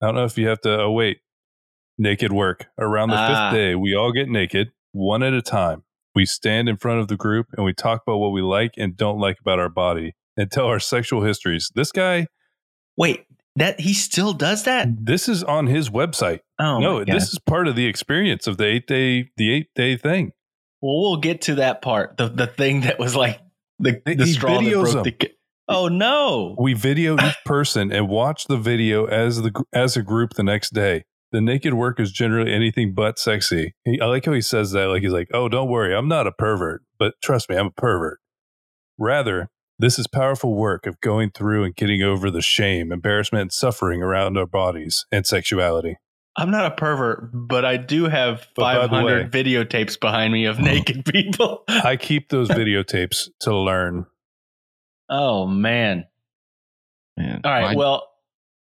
i 0.00 0.06
don't 0.06 0.14
know 0.14 0.24
if 0.24 0.38
you 0.38 0.48
have 0.48 0.62
to 0.62 0.74
oh 0.84 0.90
wait 0.92 1.18
naked 1.98 2.32
work 2.32 2.66
around 2.78 3.10
the 3.10 3.16
Ah. 3.16 3.50
fifth 3.50 3.56
day 3.58 3.74
we 3.74 3.94
all 3.94 4.12
get 4.12 4.28
naked 4.28 4.72
one 4.92 5.22
at 5.22 5.32
a 5.32 5.42
time 5.42 5.82
we 6.14 6.24
stand 6.24 6.68
in 6.68 6.76
front 6.76 7.00
of 7.00 7.08
the 7.08 7.16
group 7.16 7.46
and 7.56 7.64
we 7.64 7.72
talk 7.72 8.02
about 8.06 8.18
what 8.18 8.30
we 8.32 8.40
like 8.42 8.72
and 8.76 8.96
don't 8.96 9.18
like 9.18 9.36
about 9.40 9.58
our 9.58 9.68
body 9.68 10.14
and 10.36 10.50
tell 10.50 10.66
our 10.66 10.80
sexual 10.80 11.22
histories 11.22 11.70
this 11.74 11.92
guy 11.92 12.26
Wait, 12.96 13.24
that 13.56 13.80
he 13.80 13.92
still 13.92 14.32
does 14.32 14.62
that? 14.64 14.88
this 15.04 15.28
is 15.28 15.42
on 15.44 15.66
his 15.66 15.90
website 15.90 16.40
Oh 16.60 16.78
no, 16.78 17.04
this 17.04 17.32
is 17.32 17.38
part 17.40 17.66
of 17.66 17.74
the 17.76 17.86
experience 17.86 18.46
of 18.46 18.56
the 18.56 18.64
eight 18.66 18.86
day 18.86 19.30
the 19.36 19.52
eight 19.52 19.68
day 19.74 19.96
thing. 19.96 20.30
Well, 20.80 21.00
we'll 21.00 21.16
get 21.16 21.40
to 21.42 21.56
that 21.56 21.82
part. 21.82 22.16
The 22.16 22.28
the 22.28 22.46
thing 22.46 22.82
that 22.82 22.98
was 23.00 23.16
like 23.16 23.40
the, 23.80 24.00
He 24.06 24.14
the 24.14 24.26
straw 24.26 24.60
that 24.60 24.70
broke 24.72 25.04
the. 25.04 25.10
ca- 25.12 25.34
Oh 25.66 25.88
no! 25.88 26.54
We 26.58 26.74
video 26.74 27.16
each 27.18 27.36
person 27.46 27.90
and 27.90 28.06
watch 28.08 28.46
the 28.46 28.58
video 28.58 29.06
as 29.06 29.42
the 29.42 29.64
as 29.72 29.96
a 29.96 30.02
group 30.02 30.34
the 30.34 30.42
next 30.44 30.74
day. 30.74 31.04
The 31.32 31.40
naked 31.40 31.74
work 31.74 31.98
is 31.98 32.12
generally 32.12 32.52
anything 32.52 32.94
but 32.94 33.18
sexy. 33.18 33.74
He, 33.84 34.00
I 34.00 34.06
like 34.06 34.24
how 34.24 34.32
he 34.32 34.40
says 34.40 34.70
that. 34.72 34.86
Like 34.86 35.02
he's 35.02 35.12
like, 35.12 35.28
"Oh, 35.34 35.48
don't 35.48 35.68
worry, 35.68 35.94
I'm 35.94 36.08
not 36.08 36.26
a 36.26 36.32
pervert, 36.32 36.82
but 36.98 37.14
trust 37.22 37.48
me, 37.50 37.56
I'm 37.56 37.66
a 37.66 37.70
pervert." 37.70 38.20
Rather, 38.98 39.50
this 39.78 39.98
is 39.98 40.06
powerful 40.06 40.54
work 40.54 40.86
of 40.86 41.00
going 41.00 41.30
through 41.30 41.64
and 41.64 41.74
getting 41.74 42.02
over 42.02 42.30
the 42.30 42.40
shame, 42.40 42.92
embarrassment, 42.92 43.42
and 43.42 43.52
suffering 43.52 44.02
around 44.02 44.38
our 44.38 44.46
bodies 44.46 45.06
and 45.10 45.26
sexuality. 45.26 45.96
I'm 46.36 46.50
not 46.50 46.66
a 46.66 46.70
pervert, 46.70 47.30
but 47.32 47.64
I 47.64 47.76
do 47.76 48.04
have 48.04 48.46
But 48.56 48.62
by 48.62 48.74
the 48.74 48.88
500 48.88 49.32
videotapes 49.32 49.98
behind 49.98 50.32
me 50.32 50.46
of 50.46 50.58
naked 50.60 51.04
people. 51.04 51.64
I 51.68 51.96
keep 51.96 52.28
those 52.28 52.48
videotapes 52.50 53.28
to 53.40 53.56
learn. 53.56 54.06
oh 55.08 55.46
man! 55.46 56.04
Man, 57.16 57.40
All 57.44 57.50
right, 57.52 57.62
mine- 57.62 57.76
well, 57.76 58.08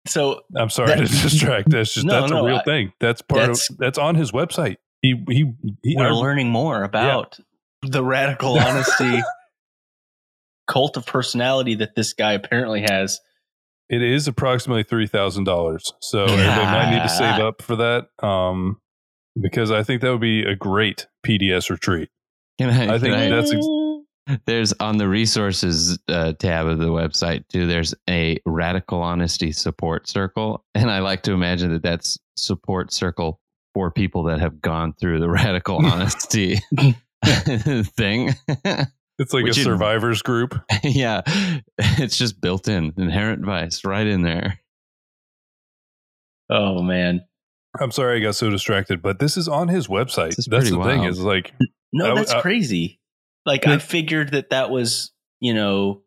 so 0.07 0.41
I'm 0.57 0.69
sorry 0.69 0.89
That- 0.89 0.98
to 0.98 1.03
distract. 1.24 1.69
That's 1.69 1.93
just 1.93 2.05
No, 2.05 2.22
that's 2.22 2.31
no, 2.31 2.43
a 2.43 2.48
real 2.48 2.57
I- 2.57 2.63
thing. 2.63 2.93
That's 3.00 3.22
part 3.22 3.41
That's- 3.41 3.69
of 3.69 3.77
that's 3.77 3.98
on 3.98 4.15
his 4.15 4.31
website. 4.31 4.77
He 5.01 5.22
he, 5.29 5.51
he 5.83 5.95
we're 5.98 6.07
I- 6.07 6.12
learning 6.12 6.50
more 6.50 6.83
about 6.83 7.38
the 7.81 8.03
radical 8.03 8.57
honesty 8.57 9.22
cult 10.67 10.98
of 10.98 11.05
personality 11.05 11.75
that 11.75 11.95
this 11.95 12.13
guy 12.13 12.33
apparently 12.33 12.86
has. 12.89 13.19
it 13.89 14.01
is 14.01 14.27
approximately 14.27 14.83
three 14.83 15.07
thousand 15.07 15.43
dollars. 15.43 15.91
So 16.01 16.24
everybody 16.24 16.63
might 16.63 16.91
need 16.91 17.03
to 17.03 17.10
save 17.10 17.39
up 17.39 17.62
for 17.62 17.75
that. 17.77 18.05
Um 18.25 18.77
because 19.41 19.72
I 19.72 19.81
think 19.83 20.01
that 20.01 20.12
would 20.12 20.22
be 20.22 20.43
a 20.43 20.55
great 20.55 21.07
PDS 21.25 21.69
retreat. 21.69 22.10
I, 22.62 22.65
I 22.95 23.00
think 23.00 23.15
that's 23.15 23.51
ex- 23.51 23.65
there's 24.46 24.74
on 24.80 24.98
the 24.98 25.08
resources 25.08 26.00
uh, 26.08 26.34
tab 26.34 26.68
of 26.68 26.80
the 26.80 26.88
website 26.88 27.48
too. 27.50 27.68
There's 27.68 27.94
a 28.10 28.38
radical 28.46 29.01
honesty 29.01 29.51
support 29.51 30.08
circle, 30.08 30.63
and 30.75 30.89
I 30.89 31.00
like 31.00 31.24
to 31.24 31.34
imagine 31.34 31.72
that 31.74 31.84
that's 31.84 32.18
support 32.38 32.94
circle 32.94 33.39
for 33.74 33.92
people 33.92 34.24
that 34.24 34.39
have 34.39 34.62
gone 34.62 34.94
through 34.94 35.20
the 35.20 35.30
radical 35.30 35.86
honesty 35.86 36.60
thing. 37.25 38.34
it's 39.20 39.34
like 39.34 39.44
Which 39.44 39.58
a 39.58 39.60
is- 39.60 39.63
survivors 39.63 40.22
group. 40.22 40.60
yeah, 40.84 41.22
it's 41.77 42.18
just 42.18 42.39
built 42.39 42.68
in, 42.68 42.94
inherent 42.98 43.46
vice, 43.46 43.84
right 43.84 44.08
in 44.08 44.22
there. 44.22 44.60
Oh 46.50 46.82
man. 46.82 47.22
I'm 47.80 47.89
sorry 47.92 48.18
I 48.18 48.20
got 48.24 48.36
so 48.36 48.51
distracted, 48.51 49.01
but 49.01 49.18
this 49.18 49.36
is 49.36 49.48
on 49.48 49.68
his 49.68 49.88
website. 49.88 50.30
This 50.36 50.39
is 50.39 50.46
That's 50.46 50.70
the 50.70 50.75
pretty 50.77 50.89
thing 50.92 51.00
wild. 51.01 51.12
is 51.12 51.20
like 51.20 51.53
No, 51.92 52.12
I- 52.12 52.15
that's 52.15 52.32
I- 52.32 52.42
crazy. 52.42 53.00
Like 53.45 53.67
I 53.67 53.77
figured 53.79 54.31
that 54.31 54.51
that 54.51 54.69
was, 54.69 55.12
you 55.39 55.53
know, 55.53 56.01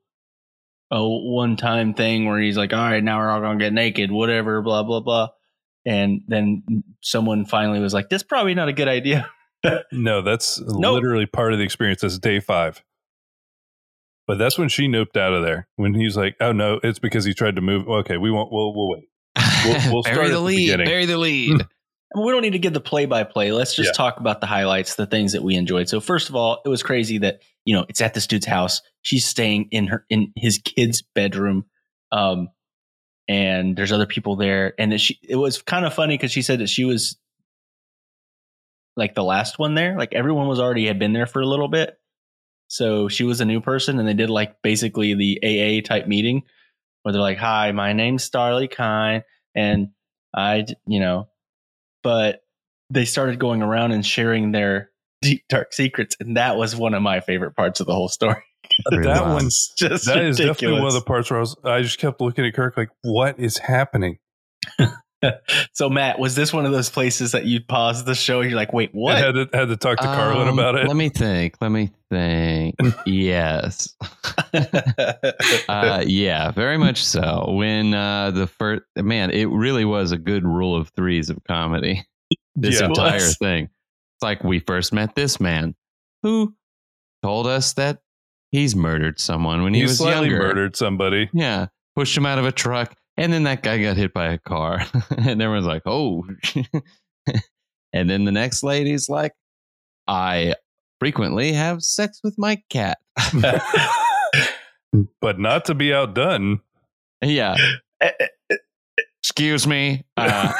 a 0.90 1.02
one-time 1.06 1.94
thing 1.94 2.26
where 2.26 2.40
he's 2.40 2.56
like, 2.56 2.72
"All 2.72 2.78
right, 2.78 3.02
now 3.02 3.18
we're 3.18 3.28
all 3.30 3.40
gonna 3.40 3.58
get 3.58 3.72
naked, 3.72 4.10
whatever, 4.10 4.62
blah 4.62 4.82
blah 4.84 5.00
blah," 5.00 5.28
and 5.84 6.20
then 6.28 6.62
someone 7.02 7.44
finally 7.44 7.80
was 7.80 7.92
like, 7.92 8.08
"This 8.08 8.20
is 8.22 8.26
probably 8.26 8.54
not 8.54 8.68
a 8.68 8.72
good 8.72 8.88
idea." 8.88 9.28
no, 9.92 10.22
that's 10.22 10.60
Nope. 10.60 10.94
literally 10.94 11.26
part 11.26 11.52
of 11.52 11.58
the 11.58 11.64
experience. 11.64 12.00
That's 12.02 12.18
day 12.18 12.40
five. 12.40 12.82
But 14.26 14.38
that's 14.38 14.58
when 14.58 14.68
she 14.68 14.88
noped 14.88 15.16
out 15.16 15.32
of 15.34 15.42
there. 15.44 15.68
When 15.76 15.94
he's 15.94 16.16
like, 16.16 16.36
"Oh 16.40 16.52
no, 16.52 16.80
it's 16.82 16.98
because 16.98 17.24
he 17.24 17.34
tried 17.34 17.56
to 17.56 17.62
move." 17.62 17.86
Okay, 17.88 18.16
we 18.16 18.30
won't. 18.30 18.50
We'll, 18.52 18.74
we'll 18.74 18.90
wait. 18.90 19.04
We'll- 19.64 19.92
we'll 19.92 20.02
start 20.04 20.16
bury 20.16 20.26
at 20.26 20.30
the 20.30 20.34
the 20.36 20.40
lead. 20.40 20.56
beginning. 20.66 20.86
Bury 20.86 21.06
the 21.06 21.18
lead. 21.18 21.66
We 22.16 22.32
don't 22.32 22.40
need 22.40 22.54
to 22.54 22.58
give 22.58 22.72
the 22.72 22.80
play-by-play. 22.80 23.52
Let's 23.52 23.74
just 23.74 23.90
Yeah. 23.90 23.92
talk 23.92 24.18
about 24.20 24.40
the 24.40 24.46
highlights, 24.46 24.94
the 24.94 25.04
things 25.06 25.32
that 25.32 25.42
we 25.42 25.54
enjoyed. 25.54 25.88
So 25.88 26.00
first 26.00 26.30
of 26.30 26.34
all, 26.34 26.62
it 26.64 26.68
was 26.68 26.82
crazy 26.82 27.18
that 27.18 27.42
you 27.66 27.74
know 27.74 27.84
it's 27.90 28.00
at 28.00 28.14
this 28.14 28.26
dude's 28.26 28.46
house. 28.46 28.80
She's 29.02 29.26
staying 29.26 29.68
in 29.70 29.88
her 29.88 30.06
in 30.08 30.32
his 30.34 30.58
kid's 30.58 31.02
bedroom, 31.02 31.66
um, 32.12 32.48
and 33.28 33.76
there's 33.76 33.92
other 33.92 34.06
people 34.06 34.36
there. 34.36 34.72
And 34.78 34.92
that 34.92 34.98
she, 34.98 35.18
it 35.22 35.36
was 35.36 35.60
kind 35.60 35.84
of 35.84 35.92
funny 35.92 36.14
because 36.16 36.32
she 36.32 36.40
said 36.42 36.60
that 36.60 36.68
she 36.70 36.84
was 36.84 37.18
like 38.96 39.14
the 39.14 39.24
last 39.24 39.58
one 39.58 39.74
there. 39.74 39.98
Like 39.98 40.14
everyone 40.14 40.48
was 40.48 40.58
already 40.58 40.86
had 40.86 40.98
been 40.98 41.12
there 41.12 41.26
for 41.26 41.40
a 41.42 41.46
little 41.46 41.68
bit, 41.68 41.98
so 42.68 43.08
she 43.08 43.24
was 43.24 43.42
a 43.42 43.44
new 43.44 43.60
person, 43.60 43.98
and 43.98 44.08
they 44.08 44.14
did 44.14 44.30
like 44.30 44.62
basically 44.62 45.12
the 45.14 45.38
AA 45.44 45.82
type 45.86 46.06
meeting 46.06 46.44
where 47.02 47.12
they're 47.12 47.20
like, 47.20 47.36
"Hi, 47.38 47.72
my 47.72 47.92
name's 47.92 48.28
Starlee 48.28 48.70
Kine, 48.70 49.22
and 49.54 49.88
I, 50.34 50.64
you 50.86 50.98
know." 51.00 51.28
But 52.06 52.44
they 52.88 53.04
started 53.04 53.40
going 53.40 53.62
around 53.62 53.90
and 53.90 54.06
sharing 54.06 54.52
their 54.52 54.92
deep 55.22 55.42
dark 55.48 55.72
secrets 55.72 56.14
and 56.20 56.36
that 56.36 56.56
was 56.56 56.76
one 56.76 56.94
of 56.94 57.02
my 57.02 57.18
favorite 57.18 57.56
parts 57.56 57.80
of 57.80 57.86
the 57.86 57.92
whole 57.92 58.08
story 58.08 58.44
that 58.90 59.22
wild. 59.22 59.34
one's 59.34 59.72
just 59.76 60.06
that 60.06 60.18
is 60.18 60.38
ridiculous. 60.38 60.56
definitely 60.60 60.78
one 60.78 60.86
of 60.86 60.94
the 60.94 61.00
parts 61.00 61.28
where 61.28 61.38
I 61.38 61.40
was. 61.40 61.56
I 61.64 61.82
just 61.82 61.98
kept 61.98 62.20
looking 62.20 62.44
at 62.46 62.54
Kirk 62.54 62.76
like, 62.76 62.90
"What 63.02 63.40
is 63.40 63.58
happening?" 63.58 64.18
so 65.72 65.88
matt 65.90 66.18
was 66.18 66.34
this 66.34 66.52
one 66.52 66.66
of 66.66 66.72
those 66.72 66.90
places 66.90 67.32
that 67.32 67.44
you 67.46 67.60
pause 67.60 68.04
the 68.04 68.14
show 68.14 68.40
and 68.40 68.50
you're 68.50 68.56
like 68.58 68.72
wait 68.72 68.90
I 68.94 68.96
what 68.98 69.18
had 69.18 69.32
to 69.32 69.48
had 69.52 69.68
to 69.68 69.76
talk 69.76 69.98
to 69.98 70.04
Carlin 70.04 70.48
Um, 70.48 70.58
about 70.58 70.74
it. 70.76 70.86
Let 70.86 70.96
me 70.96 71.08
think. 71.08 71.54
Let 71.60 71.70
me 71.70 71.90
think. 72.10 72.74
yes. 73.06 73.94
Uh, 75.68 76.02
yeah, 76.06 76.50
very 76.52 76.78
much 76.78 77.04
so. 77.04 77.52
When 77.52 77.92
uh, 77.94 78.30
the 78.30 78.46
first 78.46 78.82
man, 78.96 79.30
it 79.30 79.46
really 79.46 79.84
was 79.84 80.12
a 80.12 80.18
good 80.18 80.44
rule 80.44 80.76
of 80.76 80.88
threes 80.90 81.30
of 81.30 81.42
comedy. 81.44 82.06
This 82.54 82.80
Yeah. 82.80 82.86
entire 82.86 83.14
Was. 83.14 83.36
thing. 83.38 83.64
It's 83.64 84.22
like 84.22 84.42
we 84.44 84.60
first 84.60 84.92
met 84.92 85.14
this 85.14 85.40
man 85.40 85.74
who 86.22 86.54
told 87.22 87.46
us 87.46 87.74
that 87.74 87.98
he's 88.50 88.74
murdered 88.74 89.20
someone 89.20 89.62
when 89.62 89.74
he, 89.74 89.80
he 89.80 89.84
was 89.86 89.98
slightly 89.98 90.28
younger. 90.30 90.46
murdered 90.46 90.76
somebody. 90.76 91.28
Yeah, 91.32 91.66
pushed 91.94 92.16
him 92.16 92.24
out 92.26 92.38
of 92.38 92.46
a 92.46 92.52
truck, 92.52 92.94
and 93.16 93.32
then 93.32 93.44
that 93.44 93.62
guy 93.62 93.78
got 93.78 93.96
hit 93.96 94.12
by 94.12 94.26
a 94.26 94.38
car, 94.38 94.84
and 95.16 95.40
everyone's 95.40 95.66
like, 95.66 95.82
"Oh!" 95.86 96.24
and 97.92 98.10
then 98.10 98.24
the 98.24 98.32
next 98.32 98.62
lady's 98.62 99.08
like, 99.08 99.32
"I 100.06 100.54
frequently 101.00 101.52
have 101.52 101.82
sex 101.82 102.20
with 102.22 102.36
my 102.38 102.62
cat." 102.68 102.98
but 105.20 105.38
not 105.38 105.64
to 105.66 105.74
be 105.74 105.92
outdone. 105.92 106.60
Yeah. 107.22 107.56
Eh, 108.00 108.10
eh, 108.20 108.56
Excuse 109.22 109.66
me. 109.66 110.04
Uh, 110.16 110.52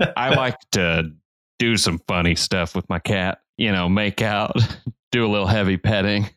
eh. 0.00 0.06
I 0.16 0.34
like 0.34 0.56
to 0.72 1.12
do 1.58 1.76
some 1.76 2.00
funny 2.08 2.34
stuff 2.34 2.74
with 2.74 2.88
my 2.88 2.98
cat. 2.98 3.42
You 3.58 3.70
know, 3.70 3.88
make 3.88 4.22
out, 4.22 4.56
do 5.12 5.26
a 5.26 5.28
little 5.28 5.46
heavy 5.46 5.76
petting. 5.76 6.28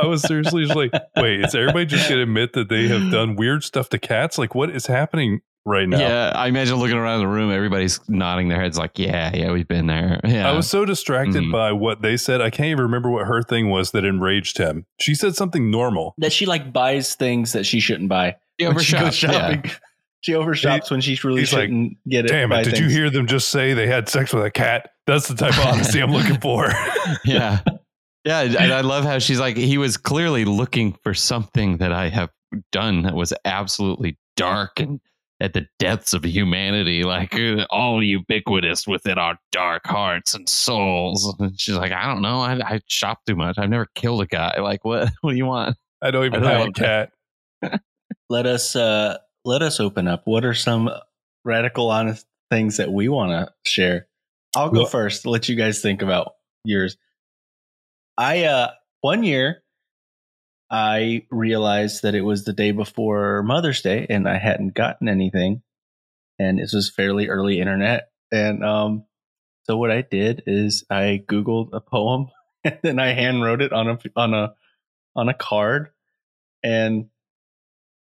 I 0.00 0.06
was 0.06 0.22
seriously 0.22 0.64
just 0.64 0.76
like, 0.76 0.92
wait, 1.16 1.40
is 1.40 1.54
everybody 1.54 1.86
just 1.86 2.08
going 2.08 2.18
to 2.18 2.22
admit 2.22 2.52
that 2.54 2.68
they 2.68 2.88
have 2.88 3.10
done 3.10 3.36
weird 3.36 3.64
stuff 3.64 3.88
to 3.90 3.98
cats? 3.98 4.38
Like, 4.38 4.54
what 4.54 4.70
is 4.70 4.86
happening 4.86 5.40
right 5.64 5.88
now? 5.88 5.98
Yeah, 5.98 6.32
I 6.34 6.46
imagine 6.48 6.76
looking 6.76 6.96
around 6.96 7.20
the 7.20 7.26
room, 7.28 7.50
everybody's 7.50 8.00
nodding 8.08 8.48
their 8.48 8.60
heads 8.60 8.78
like, 8.78 8.98
"Yeah, 8.98 9.34
yeah, 9.34 9.50
we've 9.52 9.66
been 9.68 9.86
there." 9.86 10.20
Yeah, 10.24 10.48
I 10.48 10.52
was 10.52 10.68
so 10.70 10.84
distracted 10.84 11.42
Mhm. 11.44 11.52
by 11.52 11.72
what 11.72 12.02
they 12.02 12.16
said. 12.16 12.40
I 12.40 12.50
can't 12.50 12.68
even 12.68 12.82
remember 12.84 13.10
what 13.10 13.26
her 13.26 13.42
thing 13.42 13.68
was 13.70 13.90
that 13.92 14.04
enraged 14.04 14.58
him. 14.58 14.86
She 15.00 15.14
said 15.14 15.34
something 15.34 15.70
normal. 15.70 16.14
that 16.18 16.32
she 16.32 16.46
like 16.46 16.72
buys 16.72 17.14
things 17.14 17.52
that 17.52 17.66
she 17.66 17.80
shouldn't 17.80 18.08
buy 18.08 18.36
She 18.60 18.66
when 18.66 18.78
she 18.78 18.92
goes 18.92 19.02
overshot, 19.02 19.32
yeah. 19.32 19.40
shopping 19.54 19.70
she 20.22 20.34
overshops 20.34 20.90
when 20.90 21.00
she 21.00 21.18
really 21.24 21.44
shouldn't 21.44 21.96
get 22.08 22.24
it 22.24 22.28
Damn 22.28 22.50
it. 22.52 22.64
Did 22.64 22.78
you 22.78 22.88
hear 22.88 23.10
them 23.10 23.26
just 23.26 23.48
say 23.48 23.74
they 23.74 23.86
had 23.86 24.08
sex 24.08 24.32
with 24.32 24.44
a 24.44 24.50
cat? 24.50 24.90
That's 25.06 25.28
the 25.28 25.34
type 25.36 25.56
of 25.58 25.66
honesty 25.66 26.00
I'm 26.00 26.10
looking 26.12 26.40
for. 26.40 26.68
yeah. 27.24 27.60
Yeah, 28.26 28.40
and 28.40 28.72
I 28.72 28.80
love 28.80 29.04
how 29.04 29.20
she's 29.20 29.38
like, 29.38 29.56
he 29.56 29.78
was 29.78 29.96
clearly 29.96 30.44
looking 30.44 30.98
for 31.04 31.14
something 31.14 31.76
that 31.76 31.92
I 31.92 32.08
have 32.08 32.30
done 32.72 33.02
that 33.02 33.14
was 33.14 33.32
absolutely 33.44 34.18
dark 34.36 34.80
and 34.80 35.00
at 35.38 35.52
the 35.52 35.66
depths 35.78 36.12
of 36.12 36.24
humanity, 36.24 37.04
like 37.04 37.34
uh, 37.34 37.66
all 37.70 38.02
ubiquitous 38.02 38.86
within 38.86 39.16
our 39.18 39.38
dark 39.52 39.86
hearts 39.86 40.34
and 40.34 40.48
souls. 40.48 41.32
And 41.38 41.58
she's 41.60 41.76
like, 41.76 41.92
I 41.92 42.06
don't 42.06 42.20
know, 42.22 42.40
I, 42.40 42.54
I 42.64 42.80
shop 42.88 43.20
too 43.26 43.36
much. 43.36 43.58
I've 43.58 43.70
never 43.70 43.86
killed 43.94 44.22
a 44.22 44.26
guy. 44.26 44.58
Like, 44.60 44.84
what? 44.84 45.08
What 45.20 45.30
do 45.32 45.36
you 45.36 45.46
want? 45.46 45.76
I 46.02 46.10
don't 46.10 46.24
even 46.26 46.44
I 46.44 46.52
have 46.58 46.68
a 46.68 46.72
cat. 46.72 47.12
let 48.28 48.46
us 48.46 48.74
uh 48.76 49.18
let 49.44 49.62
us 49.62 49.78
open 49.80 50.08
up 50.08 50.22
what 50.24 50.44
are 50.44 50.54
some 50.54 50.90
radical 51.44 51.90
honest 51.90 52.26
things 52.50 52.78
that 52.78 52.90
we 52.92 53.08
want 53.08 53.30
to 53.30 53.52
share 53.70 54.06
i'll 54.56 54.68
go 54.70 54.80
Well- 54.80 54.86
first 54.86 55.26
let 55.26 55.48
you 55.48 55.56
guys 55.56 55.80
think 55.80 56.02
about 56.02 56.32
yours 56.64 56.96
i 58.18 58.44
uh 58.44 58.70
one 59.00 59.22
year 59.22 59.62
i 60.70 61.24
realized 61.30 62.02
that 62.02 62.14
it 62.14 62.22
was 62.22 62.44
the 62.44 62.52
day 62.52 62.70
before 62.72 63.42
mother's 63.42 63.82
day 63.82 64.06
and 64.08 64.28
i 64.28 64.38
hadn't 64.38 64.74
gotten 64.74 65.08
anything. 65.08 65.62
And 66.38 66.58
this 66.58 66.74
was 66.74 66.90
fairly 66.90 67.28
early 67.28 67.60
internet. 67.60 68.10
And 68.32 68.64
um 68.64 69.04
so 69.64 69.76
what 69.76 69.90
i 69.90 70.02
did 70.02 70.42
is 70.46 70.84
i 70.90 71.22
googled 71.26 71.70
a 71.72 71.80
poem 71.80 72.28
and 72.64 72.78
then 72.82 72.98
i 72.98 73.12
hand 73.12 73.42
wrote 73.42 73.62
it 73.62 73.72
on 73.72 73.88
a 73.88 73.98
on 74.16 74.34
a 74.34 74.54
on 75.14 75.28
a 75.28 75.34
card. 75.34 75.88
And 76.62 77.08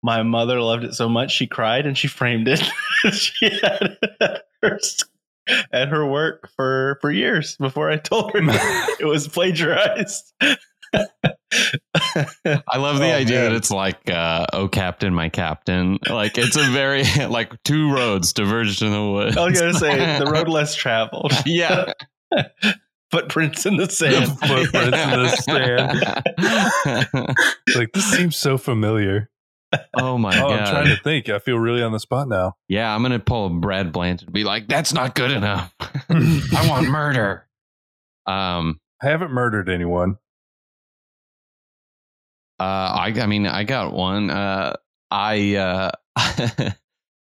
my 0.03 0.23
mother 0.23 0.61
loved 0.61 0.85
it 0.85 0.95
so 0.95 1.09
much 1.09 1.33
she 1.33 1.47
cried 1.47 1.87
and 1.87 1.97
she 1.97 2.09
framed 2.09 2.49
it. 2.49 2.63
she 3.13 3.51
had 3.61 3.99
it 4.03 4.11
at 4.21 4.45
her, 4.63 4.79
at 5.73 5.89
her 5.89 6.07
work 6.07 6.49
for 6.57 6.99
for 7.01 7.11
years 7.11 7.57
before 7.57 7.91
I 7.91 7.97
told 7.97 8.33
her 8.33 8.41
it 9.01 9.07
was 9.07 9.29
plagiarized. 9.29 10.33
I 10.95 12.77
love 12.77 12.99
the 12.99 13.11
Oh, 13.13 13.17
idea 13.17 13.41
man. 13.41 13.51
that 13.51 13.53
it's 13.57 13.71
like, 13.71 14.11
uh, 14.11 14.47
oh, 14.53 14.69
Captain, 14.69 15.15
my 15.15 15.29
Captain. 15.29 15.99
Like, 16.09 16.37
it's 16.39 16.57
a 16.57 16.63
very, 16.65 17.05
like, 17.29 17.53
two 17.65 17.93
roads 17.93 18.33
diverged 18.33 18.83
in 18.83 18.91
the 18.93 19.03
woods. 19.05 19.37
I 19.37 19.47
was 19.49 19.61
gonna 19.61 19.75
say 19.75 20.19
the 20.19 20.27
road 20.31 20.49
less 20.49 20.75
traveled, 20.75 21.33
yeah. 21.47 21.93
footprints 23.11 23.67
in 23.67 23.77
the 23.77 23.89
sand. 23.91 24.39
Footprints 24.39 24.75
in 24.77 24.91
the 24.91 25.29
sand. 27.05 27.27
Like, 27.77 27.93
this 27.93 28.11
seems 28.11 28.37
so 28.37 28.57
familiar. 28.59 29.29
Oh 29.95 30.19
my 30.19 30.31
Oh, 30.39 30.49
god! 30.49 30.61
I'm 30.61 30.67
trying 30.67 30.97
to 30.97 31.03
think. 31.03 31.29
I 31.29 31.39
feel 31.39 31.59
really 31.59 31.83
on 31.83 31.93
the 31.93 32.01
spot 32.01 32.29
now. 32.29 32.55
Yeah, 32.69 32.95
I'm 32.95 33.03
gonna 33.03 33.19
pull 33.19 33.47
a 33.47 33.51
Brad 33.51 33.93
Blanchard 33.93 34.29
and 34.29 34.35
be 34.35 34.45
like, 34.45 34.69
"That's 34.69 34.93
not 34.93 35.15
good 35.15 35.31
enough. 35.31 35.75
I 35.81 36.67
want 36.69 36.89
murder." 36.89 37.47
Um, 38.27 38.81
I 39.03 39.09
haven't 39.09 39.31
murdered 39.33 39.69
anyone. 39.69 40.19
uh, 42.61 42.63
I, 42.65 43.13
I 43.21 43.27
mean, 43.27 43.47
I 43.47 43.65
got 43.65 43.93
one. 43.93 44.31
Uh, 44.31 44.75
I, 45.11 45.57
uh, 45.57 45.91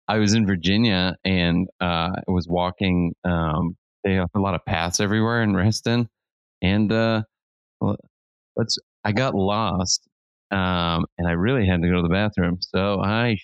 I 0.09 0.19
was 0.19 0.35
in 0.35 0.47
Virginia 0.47 1.17
and 1.25 1.69
uh, 1.81 2.11
I 2.17 2.23
was 2.31 2.49
walking. 2.49 3.15
Um, 3.25 3.77
they 4.05 4.15
have 4.15 4.31
a 4.35 4.41
lot 4.41 4.55
of 4.55 4.65
paths 4.65 5.01
everywhere 5.01 5.43
in 5.43 5.55
Reston, 5.55 6.09
and 6.63 6.91
uh, 6.93 7.23
let's. 8.57 8.79
I 9.05 9.13
got 9.13 9.35
lost, 9.35 10.08
um, 10.51 11.07
and 11.19 11.29
I 11.29 11.33
really 11.33 11.67
had 11.67 11.83
to 11.83 11.89
go 11.89 11.97
to 11.97 12.03
the 12.03 12.09
bathroom, 12.09 12.59
so 12.61 13.01
I 13.01 13.39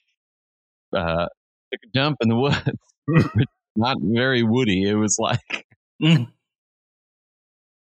uh, 0.97 1.27
took 1.73 1.81
a 1.85 1.89
jump 1.95 2.19
in 2.23 2.29
the 2.29 2.37
woods. 2.39 2.71
Not 3.77 3.99
very 4.01 4.43
woody. 4.43 4.89
It 4.89 4.95
was 4.95 5.19
like 5.19 5.67
Mm. 6.03 6.27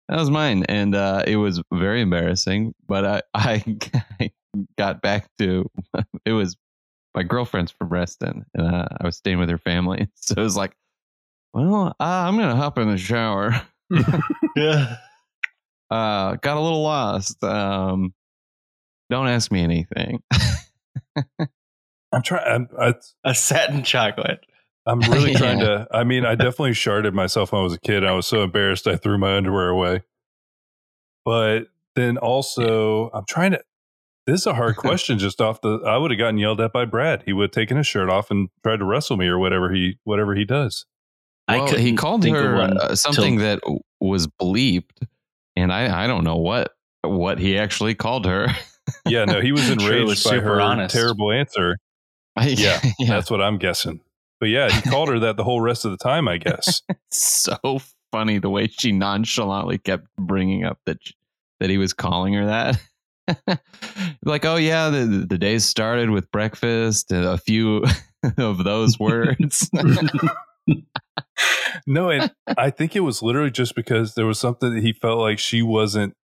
That 0.08 0.18
was 0.18 0.32
mine, 0.32 0.64
and 0.68 0.96
uh, 0.96 1.24
it 1.28 1.36
was 1.36 1.62
very 1.72 2.02
embarrassing. 2.02 2.74
But 2.88 3.06
I, 3.06 3.22
I, 3.36 3.78
I 4.20 4.32
got 4.78 5.02
back 5.02 5.30
to 5.38 5.70
it 6.26 6.32
was 6.32 6.58
my 7.16 7.24
girlfriend's 7.24 7.72
from 7.72 7.90
Reston, 7.90 8.46
and 8.56 8.68
uh, 8.68 8.88
I 9.02 9.06
was 9.06 9.18
staying 9.18 9.40
with 9.40 9.50
her 9.50 9.58
family. 9.58 10.08
So 10.16 10.36
it 10.38 10.44
was 10.44 10.58
like, 10.58 10.74
well, 11.54 11.90
uh, 12.00 12.04
I'm 12.04 12.38
gonna 12.38 12.56
hop 12.56 12.78
in 12.80 12.90
the 12.90 12.98
shower. 12.98 13.62
Yeah. 14.56 14.98
Uh, 15.90 16.36
got 16.36 16.58
a 16.58 16.60
little 16.62 16.84
lost. 16.84 17.44
Um, 17.44 18.14
don't 19.10 19.28
ask 19.28 19.52
me 19.52 19.62
anything. 19.64 20.22
I'm 22.12 22.22
trying. 22.24 22.46
I'm, 22.48 22.68
I, 22.80 22.94
A 23.24 23.36
satin 23.36 23.84
chocolate. 23.84 24.40
I'm 24.86 25.00
really 25.02 25.36
trying 25.36 25.60
Yeah. 25.60 25.66
to. 25.66 25.88
I 25.92 26.04
mean, 26.04 26.26
I 26.26 26.36
definitely 26.36 26.72
sharded 26.72 27.14
myself 27.14 27.52
when 27.52 27.62
I 27.62 27.64
was 27.64 27.74
a 27.74 27.80
kid. 27.80 28.04
I 28.04 28.14
was 28.14 28.26
so 28.26 28.42
embarrassed 28.44 28.88
I 28.88 28.96
threw 28.96 29.18
my 29.18 29.38
underwear 29.38 29.70
away. 29.70 30.02
But 31.26 31.66
then 31.96 32.18
also, 32.18 33.10
I'm 33.14 33.26
trying 33.28 33.52
to. 33.52 33.62
This 34.26 34.42
is 34.42 34.48
a 34.48 34.54
hard 34.54 34.76
question. 34.78 35.20
Just 35.20 35.42
off 35.42 35.62
the, 35.62 35.80
I 35.86 35.98
would 35.98 36.10
have 36.12 36.18
gotten 36.18 36.38
yelled 36.40 36.62
at 36.62 36.74
by 36.74 36.86
Brad. 36.86 37.24
He 37.26 37.34
would 37.34 37.46
have 37.46 37.52
taken 37.52 37.78
his 37.78 37.86
shirt 37.88 38.10
off 38.10 38.32
and 38.32 38.50
tried 38.64 38.78
to 38.78 38.86
wrestle 38.86 39.18
me 39.18 39.28
or 39.28 39.38
whatever 39.38 39.72
he 39.72 40.00
whatever 40.04 40.34
he 40.36 40.46
does. 40.46 40.86
Well, 41.48 41.68
he 41.76 41.94
called 41.94 42.22
think 42.24 42.36
her 42.38 42.56
uh, 42.62 42.96
something 42.96 43.38
till- 43.40 43.46
that 43.60 43.80
was 44.00 44.28
bleeped, 44.28 45.06
and 45.56 45.74
I, 45.74 46.04
I 46.04 46.08
don't 46.08 46.24
know 46.24 46.38
what 46.38 46.74
what 47.04 47.40
he 47.40 47.58
actually 47.58 47.96
called 47.96 48.26
her. 48.26 48.48
Yeah, 49.06 49.26
no, 49.26 49.42
he 49.42 49.52
was 49.52 49.70
enraged 49.70 50.08
was 50.08 50.24
by 50.24 50.40
her 50.40 50.62
honest. 50.62 50.94
terrible 50.96 51.32
answer. 51.32 51.78
Yeah, 52.42 52.80
yeah. 53.00 53.10
That's 53.10 53.30
what 53.30 53.42
I'm 53.42 53.58
guessing. 53.58 54.00
But 54.40 54.48
yeah, 54.48 54.70
he 54.70 54.90
called 54.90 55.10
her 55.10 55.20
that 55.20 55.36
the 55.36 55.44
whole 55.44 55.60
rest 55.60 55.84
of 55.84 55.92
the 55.92 55.98
time. 55.98 56.30
I 56.30 56.38
guess. 56.38 56.82
so 57.12 57.82
funny 58.14 58.38
the 58.38 58.50
way 58.50 58.68
she 58.68 58.94
nonchalantly 58.94 59.78
kept 59.78 60.08
bringing 60.18 60.64
up 60.64 60.80
that 60.86 61.00
that 61.60 61.70
he 61.70 61.78
was 61.78 61.92
calling 61.92 62.34
her 62.36 62.46
that. 62.46 62.80
like, 64.24 64.46
oh 64.46 64.56
yeah, 64.56 64.90
the 64.90 65.26
the 65.30 65.38
day 65.38 65.60
started 65.60 66.12
with 66.12 66.32
breakfast 66.32 67.12
and 67.12 67.26
a 67.26 67.38
few 67.38 67.84
of 68.38 68.64
those 68.64 68.98
words. 68.98 69.70
No, 71.86 72.10
and 72.10 72.32
I 72.58 72.70
think 72.70 72.96
it 72.96 73.02
was 73.02 73.22
literally 73.22 73.52
just 73.52 73.76
because 73.76 74.16
there 74.16 74.26
was 74.26 74.40
something 74.40 74.74
that 74.76 74.84
he 74.84 74.94
felt 74.94 75.20
like 75.20 75.40
she 75.40 75.62
wasn't 75.62 76.16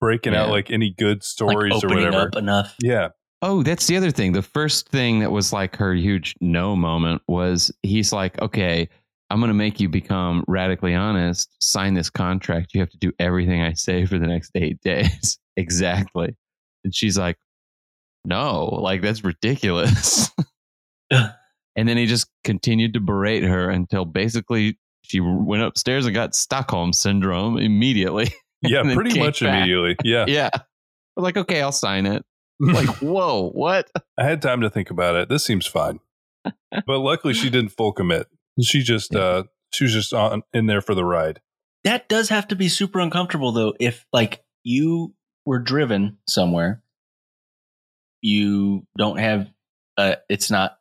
breaking 0.00 0.34
out 0.34 0.50
like 0.50 0.70
any 0.70 0.94
good 0.96 1.18
Like 1.18 1.22
stories 1.24 1.84
or 1.84 1.88
whatever. 1.88 2.28
up 2.28 2.36
enough. 2.36 2.74
Yeah, 2.82 3.08
oh, 3.42 3.62
that's 3.62 3.86
the 3.86 3.96
other 3.96 4.10
thing. 4.10 4.32
The 4.32 4.42
first 4.42 4.88
thing 4.88 5.20
that 5.20 5.30
was 5.32 5.52
like 5.52 5.76
her 5.76 5.94
huge 5.94 6.34
no 6.40 6.76
moment 6.76 7.22
was 7.28 7.70
he's 7.82 8.12
like, 8.12 8.40
okay. 8.42 8.88
I'm 9.30 9.40
going 9.40 9.48
to 9.48 9.54
make 9.54 9.78
you 9.78 9.90
become 9.90 10.42
radically 10.48 10.94
honest. 10.94 11.50
Sign 11.62 11.92
this 11.92 12.08
contract. 12.08 12.72
You 12.72 12.80
have 12.80 12.88
to 12.88 12.96
do 12.96 13.12
everything 13.18 13.60
I 13.60 13.74
say 13.74 14.06
for 14.06 14.18
the 14.18 14.26
next 14.26 14.50
eight 14.54 14.80
days. 14.82 15.38
exactly. 15.54 16.34
And 16.82 16.94
she's 16.94 17.18
like, 17.18 17.36
no, 18.24 18.64
like 18.64 19.02
that's 19.02 19.22
ridiculous. 19.22 20.30
and 21.10 21.28
then 21.76 21.98
he 21.98 22.06
just 22.06 22.26
continued 22.42 22.94
to 22.94 23.00
berate 23.00 23.42
her 23.42 23.68
until 23.68 24.06
basically 24.06 24.78
she 25.02 25.20
went 25.20 25.62
upstairs 25.62 26.06
and 26.06 26.14
got 26.14 26.34
Stockholm 26.34 26.94
syndrome 26.94 27.58
immediately. 27.58 28.32
yeah, 28.62 28.82
pretty 28.94 29.18
much 29.18 29.40
back. 29.40 29.54
immediately. 29.56 29.96
Yeah, 30.04 30.24
yeah. 30.28 30.50
I'm 31.16 31.22
like, 31.24 31.36
okay, 31.36 31.60
I'll 31.62 31.72
sign 31.72 32.06
it. 32.06 32.24
Like, 32.60 32.88
whoa, 32.96 33.50
what? 33.50 33.88
I 34.18 34.24
had 34.24 34.42
time 34.42 34.62
to 34.62 34.70
think 34.70 34.90
about 34.90 35.14
it. 35.14 35.28
This 35.28 35.44
seems 35.44 35.64
fine, 35.64 36.00
but 36.42 36.98
luckily 36.98 37.32
she 37.32 37.50
didn't 37.50 37.68
full 37.70 37.92
commit. 37.92 38.26
She 38.60 38.82
just 38.82 39.14
Yeah. 39.14 39.20
uh 39.20 39.42
she 39.72 39.84
was 39.84 39.92
just 39.92 40.12
on 40.12 40.42
in 40.52 40.66
there 40.66 40.80
for 40.80 40.96
the 40.96 41.04
ride. 41.04 41.40
That 41.84 42.08
does 42.08 42.30
have 42.30 42.48
to 42.48 42.56
be 42.56 42.68
super 42.68 42.98
uncomfortable 42.98 43.52
though. 43.52 43.74
If 43.78 44.04
like 44.12 44.42
you 44.64 45.14
were 45.46 45.60
driven 45.60 46.18
somewhere, 46.28 46.82
you 48.22 48.86
don't 48.96 49.18
have 49.18 49.48
uh 49.96 50.16
it's 50.28 50.50
not, 50.50 50.78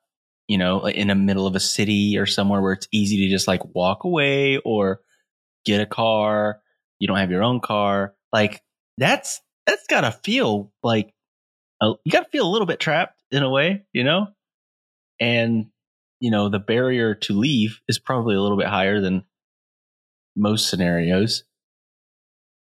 you 0.47 0.57
know, 0.57 0.87
in 0.87 1.09
the 1.09 1.15
middle 1.15 1.45
of 1.47 1.55
a 1.55 1.59
city 1.59 2.17
or 2.17 2.25
somewhere 2.25 2.61
where 2.61 2.73
it's 2.73 2.87
easy 2.91 3.17
to 3.25 3.29
just 3.29 3.47
like 3.47 3.61
walk 3.75 4.03
away 4.03 4.57
or 4.57 5.01
get 5.65 5.79
a 5.81 5.85
car. 5.85 6.59
You 6.99 7.07
don't 7.07 7.17
have 7.17 7.31
your 7.31 7.43
own 7.43 7.59
car. 7.59 8.13
Like 8.33 8.61
that's 8.97 9.41
that's 9.65 9.85
gotta 9.87 10.11
feel 10.11 10.71
like 10.83 11.13
a, 11.81 11.93
you 12.03 12.11
gotta 12.11 12.29
feel 12.29 12.47
a 12.47 12.51
little 12.51 12.65
bit 12.67 12.79
trapped 12.79 13.21
in 13.31 13.43
a 13.43 13.49
way, 13.49 13.85
you 13.93 14.03
know? 14.03 14.27
And 15.19 15.67
you 16.19 16.31
know, 16.31 16.49
the 16.49 16.59
barrier 16.59 17.13
to 17.15 17.33
leave 17.33 17.79
is 17.87 17.99
probably 17.99 18.35
a 18.35 18.41
little 18.41 18.57
bit 18.57 18.67
higher 18.67 18.99
than 19.01 19.23
most 20.35 20.69
scenarios. 20.69 21.43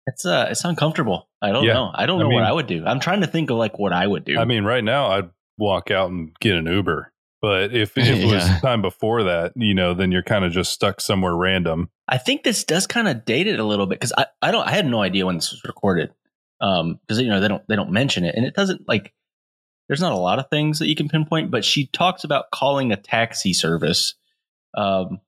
It's 0.07 0.25
uh 0.25 0.47
it's 0.49 0.63
uncomfortable. 0.63 1.27
I 1.41 1.51
don't 1.51 1.63
Yeah. 1.63 1.73
know. 1.73 1.91
I 1.93 2.05
don't 2.05 2.19
I 2.19 2.23
know 2.23 2.29
what 2.29 2.43
I 2.43 2.51
would 2.51 2.67
do. 2.67 2.85
I'm 2.85 2.99
trying 2.99 3.21
to 3.21 3.27
think 3.27 3.49
of 3.49 3.57
like 3.57 3.79
what 3.79 3.93
I 3.93 4.05
would 4.05 4.25
do. 4.25 4.37
I 4.37 4.45
mean, 4.45 4.63
right 4.63 4.83
now 4.83 5.07
I'd 5.07 5.29
walk 5.57 5.89
out 5.91 6.09
and 6.11 6.35
get 6.39 6.55
an 6.55 6.65
Uber. 6.67 7.11
But 7.41 7.73
if, 7.73 7.97
if 7.97 8.07
it 8.23 8.25
was 8.25 8.43
Yeah. 8.43 8.59
time 8.59 8.81
before 8.81 9.23
that, 9.23 9.53
you 9.55 9.73
know, 9.73 9.93
then 9.93 10.11
you're 10.11 10.23
kind 10.23 10.45
of 10.45 10.51
just 10.51 10.71
stuck 10.71 11.01
somewhere 11.01 11.35
random. 11.35 11.89
I 12.07 12.17
think 12.17 12.43
this 12.43 12.63
does 12.63 12.87
kind 12.87 13.07
of 13.07 13.25
date 13.25 13.47
it 13.47 13.59
a 13.59 13.63
little 13.63 13.85
bit 13.87 13.99
because 13.99 14.13
I, 14.17 14.27
I 14.41 14.51
don't 14.51 14.67
I 14.67 14.71
had 14.71 14.85
no 14.85 15.01
idea 15.01 15.25
when 15.25 15.35
this 15.35 15.51
was 15.51 15.63
recorded. 15.65 16.11
Um, 16.61 16.99
because 17.01 17.19
you 17.21 17.27
know 17.27 17.41
they 17.41 17.49
don't 17.49 17.67
they 17.67 17.75
don't 17.75 17.91
mention 17.91 18.23
it, 18.23 18.35
and 18.35 18.45
it 18.45 18.55
doesn't 18.55 18.87
like 18.87 19.13
there's 19.87 20.01
not 20.01 20.13
a 20.13 20.17
lot 20.17 20.39
of 20.39 20.49
things 20.49 20.79
that 20.79 20.87
you 20.87 20.95
can 20.95 21.09
pinpoint, 21.09 21.51
but 21.51 21.65
she 21.65 21.87
talks 21.87 22.23
about 22.23 22.45
calling 22.51 22.91
a 22.91 22.95
taxi 22.95 23.53
service. 23.53 24.15
Um, 24.75 25.19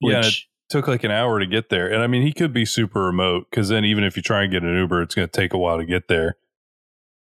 Yeah, 0.00 0.18
which 0.18 0.48
Took 0.70 0.88
like 0.88 1.04
an 1.04 1.10
hour 1.10 1.38
to 1.38 1.46
get 1.46 1.68
there. 1.68 1.92
And 1.92 2.02
I 2.02 2.06
mean, 2.06 2.22
he 2.22 2.32
could 2.32 2.52
be 2.52 2.64
super 2.64 3.04
remote 3.04 3.46
because 3.50 3.68
then 3.68 3.84
even 3.84 4.02
if 4.02 4.16
you 4.16 4.22
try 4.22 4.42
and 4.44 4.50
get 4.50 4.62
an 4.62 4.74
Uber, 4.74 5.02
it's 5.02 5.14
going 5.14 5.28
to 5.28 5.40
take 5.40 5.52
a 5.52 5.58
while 5.58 5.76
to 5.76 5.84
get 5.84 6.08
there. 6.08 6.36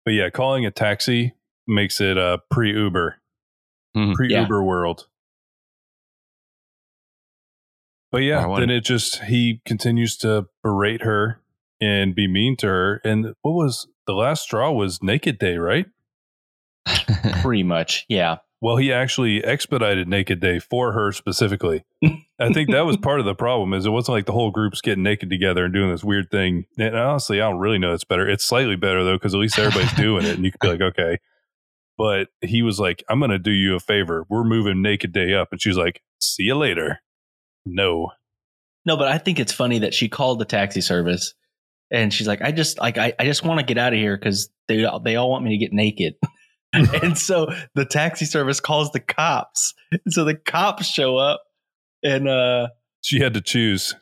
But 0.04 0.16
yeah, 0.16 0.32
calling 0.32 0.66
a 0.66 0.72
taxi 0.72 1.36
makes 1.68 2.02
it 2.02 2.18
uh, 2.18 2.40
pre 2.50 2.74
Uber, 2.74 3.18
Mhm. 3.96 4.14
pre 4.16 4.30
Uber 4.42 4.64
world. 4.64 5.08
But 8.12 8.20
yeah, 8.20 8.48
I 8.48 8.60
then 8.60 8.70
it 8.70 8.86
just, 8.86 9.24
he 9.26 9.62
continues 9.66 10.16
to 10.18 10.48
berate 10.64 11.04
her 11.04 11.42
and 11.82 12.16
be 12.16 12.28
mean 12.28 12.56
to 12.58 12.68
her. 12.68 13.02
And 13.04 13.34
what 13.42 13.52
was 13.52 13.88
the 14.06 14.14
last 14.14 14.44
straw 14.44 14.72
was 14.72 15.04
Naked 15.04 15.38
Day, 15.40 15.58
right? 15.58 15.88
pretty 17.42 17.64
much, 17.64 18.06
yeah. 18.08 18.38
Well, 18.60 18.78
he 18.78 18.92
actually 18.92 19.44
expedited 19.44 20.08
Naked 20.08 20.40
Day 20.40 20.58
for 20.58 20.94
her 20.94 21.12
specifically. 21.12 21.84
I 22.40 22.52
think 22.54 22.72
that 22.72 22.86
was 22.86 22.98
part 23.02 23.20
of 23.20 23.26
the 23.26 23.36
problem 23.36 23.74
is 23.74 23.86
it 23.86 23.90
wasn't 23.92 24.16
like 24.16 24.26
the 24.26 24.32
whole 24.32 24.50
group's 24.52 24.82
getting 24.82 25.04
naked 25.04 25.30
together 25.30 25.66
and 25.66 25.74
doing 25.74 25.92
this 25.92 26.04
weird 26.04 26.32
thing. 26.32 26.66
And 26.78 26.96
honestly, 26.98 27.40
I 27.40 27.50
don't 27.50 27.60
really 27.60 27.78
know 27.78 27.94
it's 27.94 28.04
better. 28.04 28.28
It's 28.28 28.46
slightly 28.46 28.76
better 28.76 29.04
though 29.04 29.16
because 29.16 29.36
at 29.36 29.40
least 29.40 29.60
everybody's 29.60 29.94
doing 29.98 30.26
it, 30.26 30.36
and 30.38 30.46
you 30.46 30.52
could 30.52 30.60
be 30.62 30.68
like, 30.70 30.82
okay. 30.82 31.18
But 31.98 32.28
he 32.42 32.62
was 32.62 32.80
like, 32.80 33.04
"I'm 33.10 33.20
going 33.20 33.32
to 33.32 33.40
do 33.40 33.52
you 33.52 33.76
a 33.76 33.80
favor. 33.80 34.26
We're 34.30 34.44
moving 34.44 34.82
Naked 34.82 35.12
Day 35.12 35.34
up," 35.34 35.50
and 35.52 35.62
she's 35.62 35.78
like, 35.78 36.02
"See 36.22 36.44
you 36.44 36.56
later." 36.56 37.00
No, 37.66 38.12
No, 38.86 38.96
but 38.96 39.10
I 39.10 39.18
think 39.18 39.40
it's 39.40 39.52
funny 39.52 39.80
that 39.80 39.94
she 39.94 40.08
called 40.08 40.40
the 40.40 40.46
taxi 40.46 40.80
service 40.80 41.34
and 41.92 42.14
she's 42.14 42.28
like, 42.28 42.42
I 42.42 42.52
just 42.52 42.80
like 42.80 42.98
I, 42.98 43.14
I 43.20 43.26
just 43.26 43.44
want 43.44 43.60
to 43.60 43.66
get 43.66 43.78
out 43.78 43.94
of 43.94 44.00
here 44.00 44.18
because 44.18 44.50
they 44.68 44.86
they 45.04 45.16
all 45.16 45.30
want 45.30 45.44
me 45.44 45.52
to 45.52 45.58
get 45.58 45.74
naked. 45.74 46.16
and 46.74 47.18
so 47.18 47.48
the 47.76 47.86
taxi 47.86 48.26
service 48.26 48.60
calls 48.60 48.92
the 48.92 49.00
cops. 49.00 49.74
So 50.10 50.26
the 50.26 50.36
cops 50.36 50.86
show 50.86 51.18
up 51.18 51.44
and 52.04 52.28
uh 52.28 52.68
she 53.02 53.20
had 53.20 53.34
to 53.36 53.42
choose. 53.42 53.96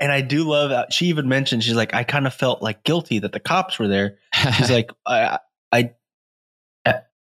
and 0.00 0.12
I 0.12 0.20
do 0.20 0.44
love 0.44 0.70
that 0.70 0.92
she 0.92 1.06
even 1.06 1.28
mentioned 1.28 1.64
she's 1.64 1.74
like, 1.74 1.94
I 1.94 2.04
kind 2.04 2.26
of 2.26 2.34
felt 2.34 2.62
like 2.62 2.84
guilty 2.84 3.20
that 3.20 3.32
the 3.32 3.40
cops 3.40 3.78
were 3.78 3.88
there. 3.88 4.18
She's 4.56 4.70
like, 4.70 4.90
I 5.06 5.38
I 5.72 5.90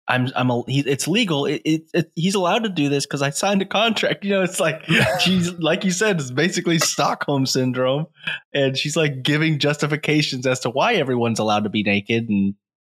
I'm 0.08 0.28
I'm 0.34 0.50
a, 0.50 0.62
he, 0.66 0.80
it's 0.80 1.06
legal. 1.06 1.44
It, 1.46 1.60
it, 1.64 1.82
it 1.92 2.12
he's 2.14 2.34
allowed 2.34 2.64
to 2.64 2.68
do 2.70 2.88
this 2.88 3.04
because 3.06 3.22
I 3.22 3.30
signed 3.30 3.62
a 3.62 3.66
contract. 3.66 4.24
You 4.28 4.30
know, 4.30 4.42
it's 4.42 4.58
like 4.60 4.84
she's 5.20 5.52
like 5.52 5.84
you 5.84 5.90
said, 5.90 6.20
it's 6.20 6.30
basically 6.30 6.78
Stockholm 6.78 7.46
syndrome, 7.46 8.06
and 8.52 8.76
she's 8.76 8.96
like 8.96 9.22
giving 9.22 9.58
justifications 9.58 10.46
as 10.46 10.60
to 10.60 10.70
why 10.70 10.94
everyone's 10.94 11.38
allowed 11.38 11.64
to 11.64 11.70
be 11.70 11.82
naked, 11.82 12.28
and 12.28 12.54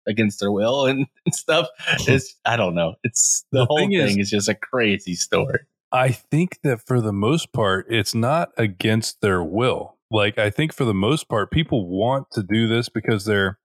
against 0.07 0.39
their 0.39 0.51
will 0.51 0.85
and, 0.87 1.05
and 1.25 1.35
stuff. 1.35 1.67
It's 2.07 2.35
I 2.45 2.55
don't 2.57 2.75
know. 2.75 2.95
It's 3.03 3.45
the, 3.51 3.59
The 3.59 3.65
whole 3.65 3.77
thing 3.77 3.89
thing 3.91 4.19
is- 4.19 4.27
is, 4.27 4.29
just 4.29 4.49
a 4.49 4.55
crazy 4.55 5.15
story. 5.15 5.59
I 5.91 6.09
think 6.11 6.59
that 6.63 6.85
for 6.85 7.01
the 7.01 7.11
most 7.13 7.51
part, 7.51 7.87
it's 7.89 8.13
not 8.13 8.49
against 8.57 9.21
their 9.21 9.43
will. 9.43 9.97
Like, 10.11 10.37
I 10.37 10.49
think 10.49 10.73
for 10.73 10.85
the 10.85 10.93
most 10.93 11.27
part, 11.29 11.51
people 11.51 11.87
want 11.87 12.31
to 12.31 12.43
do 12.43 12.67
this 12.67 12.89
because 12.89 13.25
they're, 13.25 13.58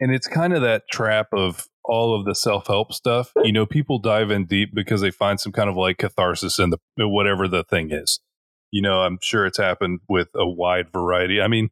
and 0.00 0.12
it's 0.12 0.26
kind 0.26 0.52
of 0.52 0.62
that 0.62 0.88
trap 0.90 1.28
of 1.32 1.68
all 1.84 2.18
of 2.18 2.24
the 2.24 2.34
self 2.34 2.66
help 2.66 2.92
stuff. 2.92 3.32
You 3.42 3.52
know, 3.52 3.66
people 3.66 3.98
dive 3.98 4.30
in 4.30 4.46
deep 4.46 4.70
because 4.74 5.00
they 5.00 5.10
find 5.10 5.38
some 5.38 5.52
kind 5.52 5.68
of 5.68 5.76
like 5.76 5.98
catharsis 5.98 6.58
in 6.58 6.70
the 6.70 6.78
whatever 6.96 7.46
the 7.46 7.64
thing 7.64 7.90
is. 7.90 8.20
You 8.70 8.82
know, 8.82 9.02
I'm 9.02 9.18
sure 9.20 9.46
it's 9.46 9.58
happened 9.58 10.00
with 10.08 10.28
a 10.34 10.48
wide 10.48 10.92
variety. 10.92 11.40
I 11.40 11.48
mean, 11.48 11.70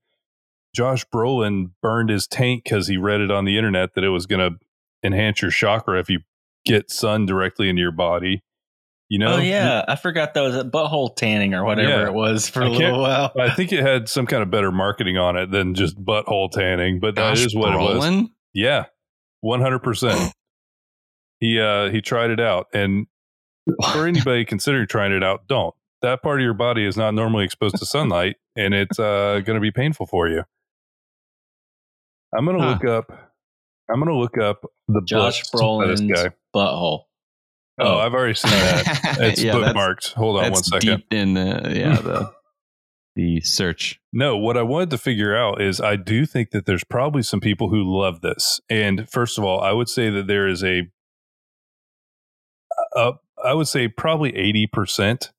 Josh 0.75 1.05
Brolin 1.07 1.71
burned 1.81 2.11
his 2.11 2.27
tank 2.27 2.65
because 2.65 2.89
he 2.89 2.97
read 2.97 3.21
it 3.21 3.31
on 3.31 3.45
the 3.45 3.57
internet 3.57 3.95
that 3.95 4.05
it 4.05 4.11
was 4.11 4.27
going 4.27 4.53
to 4.53 4.59
enhance 5.03 5.41
your 5.41 5.51
chakra 5.51 5.99
if 5.99 6.11
you 6.11 6.21
get 6.65 6.91
sun 6.91 7.25
directly 7.25 7.69
into 7.69 7.81
your 7.81 7.93
body. 7.93 8.43
You 9.11 9.19
know, 9.19 9.35
oh 9.37 9.39
yeah, 9.39 9.85
I 9.89 9.97
forgot 9.97 10.35
that 10.35 10.43
was 10.43 10.55
a 10.55 10.65
butthole 10.65 11.17
tanning 11.17 11.55
or 11.55 11.65
whatever 11.65 11.89
Yeah. 11.89 12.07
it 12.09 12.13
was 12.13 12.47
for 12.49 12.63
I 12.63 12.67
a 12.67 12.71
little 12.71 13.01
while. 13.01 13.33
I 13.41 13.49
think 13.55 13.73
it 13.73 13.81
had 13.81 14.07
some 14.09 14.27
kind 14.27 14.43
of 14.43 14.51
better 14.51 14.71
marketing 14.71 15.17
on 15.17 15.37
it 15.37 15.51
than 15.51 15.75
just 15.75 15.97
butthole 16.05 16.51
tanning, 16.51 17.01
but 17.01 17.15
that 17.15 17.39
is 17.39 17.55
what 17.57 17.73
it 17.73 17.79
was. 17.79 18.29
Yeah, 18.53 18.85
one 19.41 19.61
hundred 19.61 19.81
percent. 19.81 20.33
He 21.41 21.61
uh 21.61 21.89
he 21.91 22.01
tried 22.01 22.31
it 22.31 22.41
out, 22.41 22.67
and 22.75 23.07
for 23.93 24.07
anybody 24.09 24.45
considering 24.45 24.89
trying 24.89 25.13
it 25.13 25.23
out, 25.23 25.47
don't. 25.47 25.73
That 26.03 26.21
part 26.21 26.41
of 26.41 26.45
your 26.45 26.53
body 26.53 26.85
is 26.85 26.97
not 26.97 27.15
normally 27.15 27.45
exposed 27.45 27.77
to 27.77 27.87
sunlight, 27.87 28.37
and 28.57 28.75
it's 28.75 28.99
uh 28.99 29.41
going 29.45 29.55
to 29.55 29.61
be 29.61 29.71
painful 29.71 30.07
for 30.07 30.29
you. 30.29 30.43
I'm 32.37 32.45
going 32.45 32.59
to 32.59 32.63
Huh. 32.65 32.71
look 32.73 32.85
up. 32.85 33.13
I'm 33.89 34.01
going 34.01 34.13
to 34.13 34.17
look 34.19 34.37
up 34.37 34.65
the 34.89 35.01
Josh 35.03 35.49
books 35.51 35.63
by 35.79 35.87
this 35.87 36.01
Brolin's 36.01 36.35
butthole. 36.55 37.05
Oh, 37.79 37.99
I've 37.99 38.15
already 38.15 38.35
seen 38.35 38.51
that. 38.51 39.19
It's 39.21 39.43
Yeah, 39.43 39.55
bookmarked. 39.55 40.15
Hold 40.15 40.43
on 40.43 40.53
one 40.53 40.63
second. 40.63 40.99
Deep 40.99 41.07
in 41.13 41.35
the 41.35 41.73
yeah 41.75 42.01
the 42.01 42.33
the 43.19 43.41
search. 43.41 44.01
No, 44.13 44.37
what 44.37 44.57
I 44.57 44.63
wanted 44.63 44.91
to 44.91 44.99
figure 44.99 45.37
out 45.37 45.61
is 45.61 45.81
I 45.81 45.97
do 45.97 46.25
think 46.25 46.51
that 46.53 46.67
there's 46.67 46.85
probably 46.85 47.23
some 47.23 47.41
people 47.41 47.69
who 47.69 47.83
love 47.85 48.21
this. 48.21 48.61
And 48.71 49.09
first 49.11 49.39
of 49.39 49.45
all, 49.45 49.61
I 49.61 49.73
would 49.73 49.89
say 49.89 50.09
that 50.09 50.29
there 50.29 50.47
is 50.47 50.63
a, 50.63 50.83
uh, 52.97 53.13
I 53.45 53.55
would 53.55 53.67
say 53.67 53.89
probably 53.89 54.33
80%. 54.33 55.31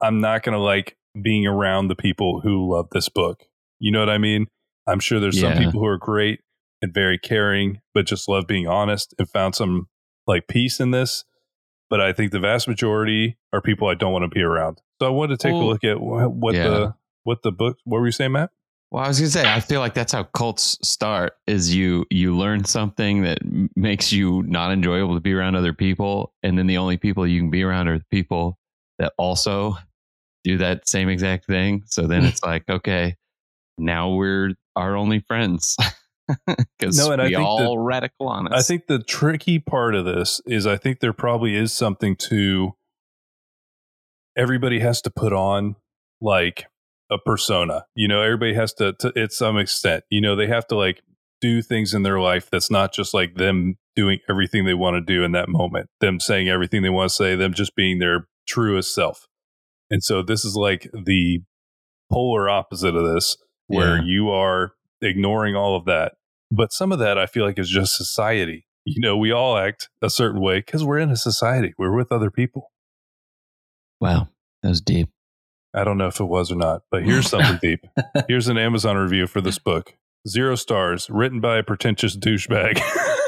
I'm 0.00 0.20
not 0.20 0.42
going 0.42 0.54
to 0.54 0.58
like 0.58 0.96
being 1.20 1.46
around 1.46 1.86
the 1.86 1.96
people 1.96 2.40
who 2.40 2.72
love 2.72 2.88
this 2.90 3.08
book. 3.08 3.44
You 3.78 3.92
know 3.92 4.00
what 4.00 4.10
I 4.10 4.18
mean? 4.18 4.46
I'm 4.88 5.00
sure 5.00 5.20
there's 5.20 5.40
some 5.40 5.56
people 5.56 5.80
who 5.80 5.86
are 5.86 5.98
great 5.98 6.40
and 6.82 6.92
very 6.92 7.18
caring, 7.18 7.80
but 7.94 8.06
just 8.06 8.28
love 8.28 8.46
being 8.46 8.66
honest 8.66 9.14
and 9.18 9.28
found 9.28 9.54
some 9.54 9.88
like 10.26 10.48
peace 10.48 10.80
in 10.80 10.90
this. 10.90 11.24
But 11.90 12.00
I 12.00 12.12
think 12.12 12.32
the 12.32 12.40
vast 12.40 12.68
majority 12.68 13.38
are 13.52 13.62
people 13.62 13.88
I 13.88 13.94
don't 13.94 14.12
want 14.12 14.24
to 14.24 14.28
be 14.28 14.42
around. 14.42 14.80
So 15.00 15.06
I 15.06 15.10
wanted 15.10 15.38
to 15.38 15.48
take 15.48 15.54
a 15.54 15.56
look 15.56 15.84
at 15.84 15.96
wh- 15.96 16.30
what 16.30 16.54
yeah. 16.54 16.68
the 16.68 16.94
what 17.24 17.42
the 17.42 17.52
book. 17.52 17.78
What 17.84 18.00
were 18.00 18.06
you 18.06 18.12
saying, 18.12 18.32
Matt? 18.32 18.50
Well, 18.90 19.04
I 19.04 19.08
was 19.08 19.18
gonna 19.18 19.30
say, 19.30 19.50
I 19.50 19.60
feel 19.60 19.80
like 19.80 19.92
that's 19.92 20.12
how 20.12 20.24
cults 20.24 20.78
start. 20.82 21.34
Is 21.46 21.74
you 21.74 22.06
you 22.10 22.36
learn 22.36 22.64
something 22.64 23.22
that 23.22 23.38
makes 23.76 24.12
you 24.12 24.42
not 24.44 24.72
enjoyable 24.72 25.14
to 25.14 25.20
be 25.20 25.34
around 25.34 25.56
other 25.56 25.74
people, 25.74 26.32
and 26.42 26.58
then 26.58 26.66
the 26.66 26.78
only 26.78 26.96
people 26.96 27.26
you 27.26 27.40
can 27.40 27.50
be 27.50 27.62
around 27.62 27.88
are 27.88 27.98
the 27.98 28.04
people 28.10 28.58
that 28.98 29.12
also 29.18 29.76
do 30.44 30.58
that 30.58 30.88
same 30.88 31.08
exact 31.08 31.46
thing. 31.46 31.82
So 31.86 32.06
then 32.06 32.24
it's 32.26 32.42
like, 32.42 32.68
okay, 32.68 33.16
now 33.76 34.10
we're 34.10 34.54
our 34.74 34.96
only 34.96 35.20
friends 35.20 35.76
because 36.78 36.98
No, 36.98 37.12
and 37.12 37.20
I 37.22 37.26
we 37.26 37.34
think 37.34 37.46
all 37.46 37.78
radical 37.78 38.28
honest. 38.28 38.54
I 38.54 38.62
think 38.62 38.86
the 38.86 38.98
tricky 38.98 39.58
part 39.58 39.94
of 39.94 40.04
this 40.04 40.40
is 40.46 40.66
I 40.66 40.76
think 40.76 41.00
there 41.00 41.12
probably 41.12 41.54
is 41.54 41.72
something 41.72 42.16
to 42.28 42.72
everybody 44.36 44.80
has 44.80 45.00
to 45.02 45.10
put 45.10 45.32
on 45.32 45.76
like 46.20 46.66
a 47.10 47.18
persona. 47.18 47.86
You 47.94 48.08
know, 48.08 48.22
everybody 48.22 48.54
has 48.54 48.72
to, 48.74 48.92
to 48.94 49.12
at 49.16 49.32
some 49.32 49.56
extent, 49.58 50.04
you 50.10 50.20
know, 50.20 50.36
they 50.36 50.46
have 50.46 50.66
to 50.68 50.76
like 50.76 51.02
do 51.40 51.62
things 51.62 51.94
in 51.94 52.02
their 52.02 52.20
life 52.20 52.48
that's 52.50 52.70
not 52.70 52.92
just 52.92 53.14
like 53.14 53.36
them 53.36 53.76
doing 53.96 54.18
everything 54.28 54.64
they 54.64 54.74
want 54.74 54.94
to 54.94 55.00
do 55.00 55.24
in 55.24 55.32
that 55.32 55.48
moment, 55.48 55.88
them 56.00 56.20
saying 56.20 56.48
everything 56.48 56.82
they 56.82 56.90
want 56.90 57.10
to 57.10 57.14
say, 57.14 57.34
them 57.34 57.54
just 57.54 57.74
being 57.74 57.98
their 57.98 58.26
truest 58.46 58.94
self. 58.94 59.26
And 59.90 60.02
so 60.02 60.22
this 60.22 60.44
is 60.44 60.54
like 60.54 60.88
the 60.92 61.40
polar 62.12 62.48
opposite 62.48 62.94
of 62.94 63.12
this, 63.14 63.36
where 63.66 63.96
Yeah. 63.96 64.02
you 64.04 64.30
are 64.30 64.72
ignoring 65.00 65.54
all 65.54 65.76
of 65.76 65.84
that. 65.86 66.14
But 66.50 66.72
some 66.72 66.92
of 66.92 66.98
that 66.98 67.18
I 67.18 67.26
feel 67.26 67.44
like 67.44 67.58
is 67.58 67.68
just 67.68 67.96
society. 67.96 68.66
You 68.84 69.00
know, 69.02 69.16
we 69.16 69.32
all 69.32 69.58
act 69.58 69.90
a 70.00 70.08
certain 70.08 70.40
way 70.40 70.60
because 70.60 70.82
we're 70.82 70.98
in 70.98 71.10
a 71.10 71.16
society. 71.16 71.74
We're 71.76 71.94
with 71.94 72.10
other 72.10 72.30
people. 72.30 72.72
wow, 74.00 74.28
that 74.62 74.70
was 74.70 74.80
deep. 74.80 75.10
I 75.74 75.84
don't 75.84 75.98
know 75.98 76.06
if 76.06 76.20
it 76.20 76.24
was 76.24 76.50
or 76.50 76.56
not, 76.56 76.82
but 76.90 77.04
here's 77.04 77.28
something 77.30 77.58
deep. 77.60 77.86
Here's 78.28 78.48
an 78.48 78.56
Amazon 78.56 78.96
review 78.96 79.26
for 79.26 79.40
this 79.40 79.58
book. 79.58 79.94
Zero 80.26 80.54
stars, 80.56 81.08
written 81.10 81.40
by 81.40 81.58
a 81.58 81.62
pretentious 81.62 82.16
douchebag. 82.16 82.80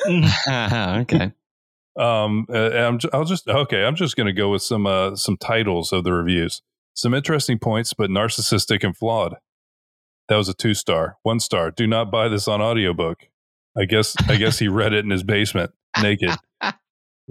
okay, 1.03 1.33
um, 1.99 2.47
I'm, 2.49 2.99
I'll 3.13 3.25
just 3.25 3.49
okay. 3.49 3.85
I'm 3.85 3.97
just 3.97 4.17
going 4.17 4.27
to 4.27 4.33
go 4.33 4.51
with 4.51 4.63
some 4.63 4.87
uh, 4.87 5.15
some 5.17 5.37
titles 5.37 5.93
of 5.93 6.05
the 6.05 6.13
reviews. 6.13 6.63
Some 6.95 7.15
interesting 7.15 7.59
points, 7.59 7.95
but 7.95 8.11
narcissistic 8.11 8.83
and 8.83 8.97
flawed. 8.97 9.37
That 10.31 10.37
was 10.37 10.49
a 10.49 10.55
two 10.55 10.75
star. 10.75 11.19
One 11.25 11.41
star. 11.41 11.73
Do 11.73 11.87
not 11.87 12.11
buy 12.11 12.29
this 12.29 12.49
on 12.49 12.63
audiobook. 12.63 13.27
I 13.77 13.85
guess 13.85 14.17
I 14.29 14.37
guess 14.37 14.61
he 14.61 14.69
read 14.69 14.93
it 14.95 15.05
in 15.05 15.11
his 15.11 15.23
basement 15.23 15.73
naked. 16.01 16.31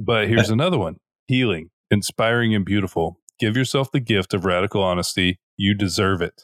But 0.01 0.29
here's 0.29 0.49
another 0.49 0.77
one. 0.77 0.95
Healing, 1.27 1.71
inspiring 1.91 2.55
and 2.55 2.63
beautiful. 2.63 3.19
Give 3.37 3.57
yourself 3.57 3.91
the 3.91 3.99
gift 3.99 4.33
of 4.33 4.45
radical 4.45 4.81
honesty. 4.81 5.39
You 5.57 5.75
deserve 5.75 6.21
it. 6.21 6.43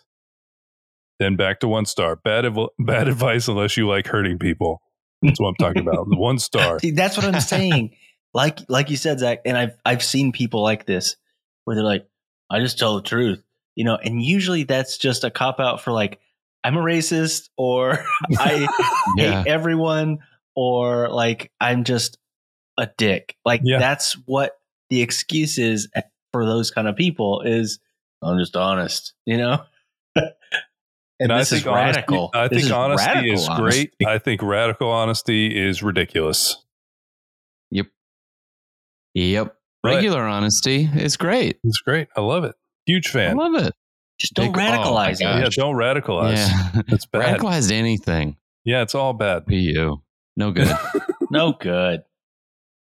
Then 1.20 1.38
back 1.38 1.62
to 1.62 1.68
one 1.70 1.86
star. 1.86 2.18
Bad 2.18 2.46
bad 2.78 3.08
advice 3.08 3.48
unless 3.48 3.78
you 3.78 3.88
like 3.88 4.08
hurting 4.08 4.40
people. 4.40 4.82
That's 5.22 5.40
what 5.40 5.48
I'm 5.48 5.56
talking 5.56 5.84
about. 5.88 6.06
One 6.08 6.38
star. 6.38 6.80
See, 6.82 6.92
that's 6.92 7.16
what 7.16 7.26
I'm 7.26 7.40
saying. 7.40 7.96
like 8.34 8.60
like 8.68 8.90
you 8.90 8.98
said, 8.98 9.20
Zach, 9.20 9.40
and 9.46 9.58
I've 9.58 9.78
I've 9.86 10.04
seen 10.04 10.34
people 10.34 10.62
like 10.62 10.86
this 10.86 11.16
where 11.64 11.78
they're 11.78 11.86
like, 11.86 12.06
I 12.50 12.60
just 12.60 12.78
tell 12.78 12.98
the 12.98 13.04
truth. 13.04 13.42
You 13.76 13.86
know, 13.86 13.96
and 13.96 14.22
usually 14.22 14.64
that's 14.64 14.98
just 14.98 15.24
a 15.24 15.32
cop 15.32 15.62
out 15.62 15.82
for 15.82 15.94
like, 15.94 16.20
I'm 16.66 16.78
a 16.78 16.82
racist 16.82 17.50
or 17.58 18.04
I 18.40 18.68
yeah, 19.18 19.44
hate 19.44 19.48
everyone 19.52 20.20
or 20.56 21.10
like 21.10 21.52
I'm 21.62 21.84
just 21.84 22.18
a 22.78 22.90
dick. 22.98 23.36
Like 23.46 23.62
Yeah. 23.64 23.80
that's 23.80 24.14
what 24.26 24.54
the 24.90 25.02
excuse 25.02 25.58
is 25.58 25.88
for 26.34 26.46
those 26.46 26.72
kind 26.72 26.88
of 26.88 26.96
people 26.96 27.42
is 27.42 27.80
I'm 28.22 28.40
just 28.40 28.56
honest, 28.56 29.14
you 29.26 29.38
know? 29.38 29.64
and, 30.16 31.30
this 31.32 31.52
is 31.52 31.66
honesty- 31.68 31.70
radical. 32.00 32.32
I 32.34 32.48
This 32.48 32.64
think 32.64 32.74
honesty 32.74 33.08
radical 33.08 33.34
is 33.34 33.48
honesty. 33.48 33.92
great. 34.00 34.08
I 34.10 34.18
think 34.18 34.42
radical 34.42 34.90
honesty 34.90 35.48
is 35.56 35.84
ridiculous. 35.84 36.58
yep, 37.72 37.88
yep. 39.14 39.56
But- 39.84 39.96
Regular 39.98 40.24
honesty 40.24 40.90
is 40.96 41.16
great. 41.16 41.60
It's 41.64 41.80
great. 41.82 42.08
I 42.18 42.22
love 42.22 42.44
it. 42.44 42.56
Huge 42.88 43.08
fan. 43.10 43.40
I 43.40 43.44
love 43.48 43.68
it. 43.68 43.74
Just 44.20 44.34
don't 44.34 44.52
Big- 44.54 44.62
oh 44.62 44.66
radicalize 44.66 45.20
gosh. 45.20 45.22
it. 45.22 45.58
Yeah, 45.58 45.64
don't 45.64 45.76
radicalize. 45.76 46.36
Yeah, 46.38 46.82
It's 46.88 47.06
bad. 47.06 47.40
radicalized 47.40 47.72
anything. 47.72 48.38
Yeah, 48.64 48.82
it's 48.82 48.96
all 48.96 49.14
bad. 49.14 49.46
PU. 49.48 49.98
No 50.38 50.52
good. 50.52 50.76
No 51.32 51.54
good. 51.54 52.02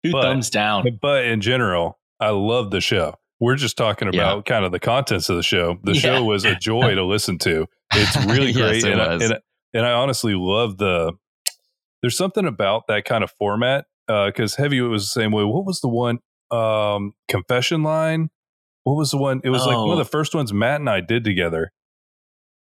Two 0.06 0.12
But- 0.12 0.22
thumbs 0.22 0.50
down. 0.52 0.86
But 1.02 1.26
in 1.26 1.42
general, 1.42 1.98
I 2.20 2.30
love 2.30 2.70
the 2.72 2.80
show. 2.82 3.16
We're 3.40 3.56
just 3.56 3.78
talking 3.78 4.12
Yeah. 4.14 4.22
about 4.32 4.46
kind 4.46 4.64
of 4.64 4.72
the 4.72 4.80
contents 4.80 5.28
of 5.30 5.36
the 5.38 5.44
show. 5.44 5.78
The 5.84 5.94
Yeah. 5.94 6.00
show 6.02 6.24
was 6.24 6.46
a 6.46 6.56
joy 6.62 6.94
to 6.96 7.04
listen 7.04 7.40
to. 7.40 7.66
It's 7.94 8.16
really 8.26 8.52
Yes, 8.52 8.56
great, 8.56 8.84
it 8.86 8.92
and, 8.94 9.02
I, 9.02 9.14
was. 9.16 9.24
and, 9.32 9.40
and 9.74 9.86
I 9.86 9.92
honestly 9.92 10.34
love 10.36 10.78
the. 10.78 11.14
There's 12.02 12.16
something 12.16 12.46
about 12.46 12.84
that 12.88 13.06
kind 13.06 13.24
of 13.24 13.32
format 13.40 13.86
because 14.08 14.56
Heavy 14.56 14.80
was 14.82 15.04
the 15.12 15.20
same 15.20 15.32
way. 15.32 15.44
What 15.44 15.66
was 15.66 15.82
the 15.82 15.90
one 15.90 16.20
um, 16.52 17.14
confession 17.28 17.82
line? 17.84 18.30
What 18.88 18.96
was 18.96 19.12
the 19.12 19.18
one? 19.18 19.42
It 19.44 19.50
was 19.50 19.66
like 19.66 19.76
one 19.76 19.90
of 19.90 19.96
Oh. 19.96 19.98
the 19.98 20.06
first 20.06 20.34
ones 20.34 20.54
Matt 20.54 20.80
and 20.80 20.90
I 20.90 21.02
did 21.02 21.24
together. 21.26 21.72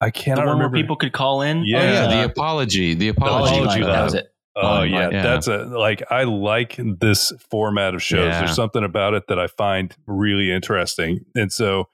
I 0.01 0.07
The 0.07 0.13
cannot 0.13 0.39
one 0.41 0.47
where 0.47 0.55
remember. 0.57 0.77
people 0.77 0.97
could 0.97 1.13
call 1.13 1.41
in. 1.43 1.65
Yeah. 1.65 1.79
Oh 1.81 1.83
yeah, 1.85 2.03
Uh, 2.05 2.11
the 2.11 2.25
apology. 2.31 2.95
The 2.95 3.09
apology. 3.09 3.55
apology 3.55 3.81
line, 3.81 3.81
line. 3.83 3.93
that 3.93 4.05
was 4.05 4.15
it. 4.15 4.27
Oh 4.55 4.61
Oh, 4.81 4.83
yeah, 4.83 5.09
yeah. 5.11 5.23
that's 5.23 5.47
a 5.49 5.59
like 5.65 6.03
I 6.11 6.25
like 6.25 6.77
this 7.01 7.33
format 7.51 7.95
of 7.95 8.03
shows. 8.03 8.27
Yeah. 8.27 8.41
There's 8.41 8.55
something 8.55 8.85
about 8.85 9.15
it 9.15 9.23
that 9.29 9.39
I 9.39 9.47
find 9.47 9.95
really 10.07 10.53
interesting, 10.53 11.21
and 11.35 11.51
so 11.51 11.85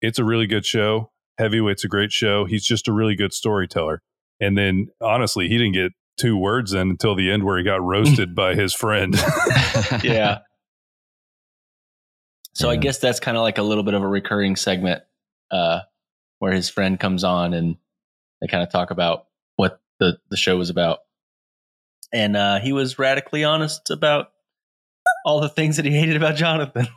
it's 0.00 0.20
a 0.20 0.24
really 0.24 0.46
good 0.46 0.64
show. 0.64 1.10
Heavyweight's 1.40 1.82
a 1.84 1.88
great 1.88 2.12
show. 2.12 2.44
He's 2.44 2.64
just 2.64 2.86
a 2.86 2.92
really 2.92 3.16
good 3.16 3.32
storyteller. 3.32 4.02
And 4.40 4.56
then 4.56 4.88
honestly, 5.00 5.48
he 5.48 5.58
didn't 5.58 5.72
get 5.74 5.92
two 6.20 6.36
words 6.36 6.72
in 6.72 6.90
until 6.90 7.16
the 7.16 7.30
end 7.30 7.42
where 7.44 7.58
he 7.58 7.64
got 7.64 7.82
roasted 7.94 8.34
by 8.36 8.54
his 8.54 8.72
friend. 8.74 9.16
Yeah. 10.04 10.38
So 12.58 12.68
I 12.68 12.76
guess 12.76 12.98
that's 12.98 13.20
kind 13.20 13.36
of 13.36 13.42
like 13.42 13.58
a 13.58 13.62
little 13.62 13.84
bit 13.84 13.94
of 13.94 14.02
a 14.02 14.08
recurring 14.08 14.56
segment 14.56 15.02
uh, 15.50 15.80
where 16.40 16.52
his 16.52 16.68
friend 16.68 16.98
comes 16.98 17.22
on 17.22 17.54
and 17.54 17.76
they 18.40 18.48
kind 18.48 18.64
of 18.64 18.70
talk 18.70 18.90
about 18.90 19.26
what 19.54 19.80
the, 20.00 20.18
the 20.30 20.36
show 20.36 20.56
was 20.56 20.68
about. 20.68 20.98
and 22.12 22.36
uh, 22.36 22.58
he 22.58 22.72
was 22.72 22.98
radically 22.98 23.44
honest 23.44 23.90
about 23.90 24.32
all 25.24 25.40
the 25.40 25.48
things 25.48 25.76
that 25.76 25.84
he 25.84 25.92
hated 25.92 26.16
about 26.16 26.36
Jonathan. 26.36 26.88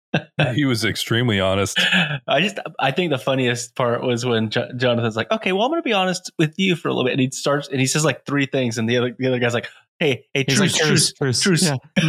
he 0.54 0.64
was 0.64 0.84
extremely 0.84 1.40
honest. 1.40 1.78
I 2.26 2.40
just, 2.40 2.58
I 2.78 2.92
think 2.92 3.10
the 3.10 3.18
funniest 3.18 3.74
part 3.74 4.02
was 4.02 4.24
when 4.24 4.50
jo- 4.50 4.70
Jonathan's 4.76 5.16
like, 5.16 5.30
"Okay, 5.30 5.52
well, 5.52 5.64
I'm 5.64 5.70
going 5.70 5.82
to 5.82 5.86
be 5.86 5.92
honest 5.92 6.30
with 6.38 6.54
you 6.58 6.76
for 6.76 6.88
a 6.88 6.92
little 6.92 7.04
bit," 7.04 7.12
and 7.12 7.20
he 7.20 7.30
starts 7.30 7.68
and 7.68 7.80
he 7.80 7.86
says 7.86 8.04
like 8.04 8.24
three 8.24 8.46
things, 8.46 8.78
and 8.78 8.88
the 8.88 8.96
other, 8.96 9.14
the 9.18 9.26
other 9.26 9.38
guy's 9.38 9.52
like, 9.54 9.68
"Hey, 9.98 10.24
hey, 10.34 10.44
He's 10.46 10.56
truce, 10.56 10.80
like, 10.80 10.88
truce, 10.88 11.12
truce, 11.12 11.40
truce." 11.40 11.62
Yeah. 11.64 11.76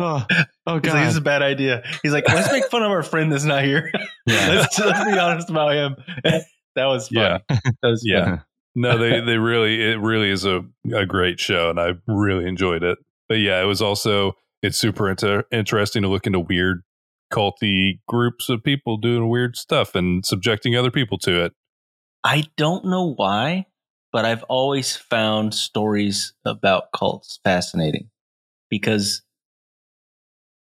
oh, 0.00 0.26
oh 0.66 0.80
He's 0.82 0.92
like, 0.92 1.04
"This 1.04 1.10
is 1.12 1.16
a 1.16 1.20
bad 1.20 1.42
idea." 1.42 1.82
He's 2.02 2.12
like, 2.12 2.28
"Let's 2.28 2.50
make 2.52 2.64
fun 2.70 2.82
of 2.82 2.90
our 2.90 3.02
friend 3.02 3.32
that's 3.32 3.44
not 3.44 3.64
here. 3.64 3.90
Yeah. 4.26 4.48
let's, 4.48 4.78
let's 4.78 5.04
be 5.04 5.18
honest 5.18 5.50
about 5.50 5.74
him." 5.74 5.96
that 6.24 6.86
was 6.86 7.08
fun. 7.08 7.40
Yeah. 7.50 7.58
That 7.82 7.88
was 7.88 8.02
Yeah. 8.04 8.24
fun. 8.24 8.42
No, 8.76 8.98
they 8.98 9.20
they 9.20 9.38
really 9.38 9.80
it 9.82 10.00
really 10.00 10.30
is 10.30 10.44
a, 10.44 10.62
a 10.92 11.06
great 11.06 11.38
show, 11.38 11.70
and 11.70 11.78
I 11.78 11.90
really 12.08 12.46
enjoyed 12.48 12.82
it. 12.82 12.98
But 13.28 13.36
yeah, 13.36 13.62
it 13.62 13.66
was 13.66 13.80
also 13.80 14.32
it's 14.62 14.78
super 14.78 15.08
inter- 15.08 15.44
interesting 15.52 16.02
to 16.02 16.08
look 16.08 16.26
into 16.26 16.40
weird 16.40 16.82
culty 17.32 18.00
groups 18.08 18.48
of 18.48 18.64
people 18.64 18.96
doing 18.96 19.28
weird 19.28 19.56
stuff 19.56 19.94
and 19.94 20.24
subjecting 20.24 20.74
other 20.74 20.90
people 20.90 21.18
to 21.18 21.44
it. 21.44 21.52
I 22.24 22.44
don't 22.56 22.86
know 22.86 23.12
why, 23.14 23.66
but 24.14 24.24
I've 24.24 24.44
always 24.44 24.96
found 24.96 25.54
stories 25.54 26.34
about 26.44 26.92
cults 26.92 27.40
fascinating 27.42 28.10
because, 28.70 29.22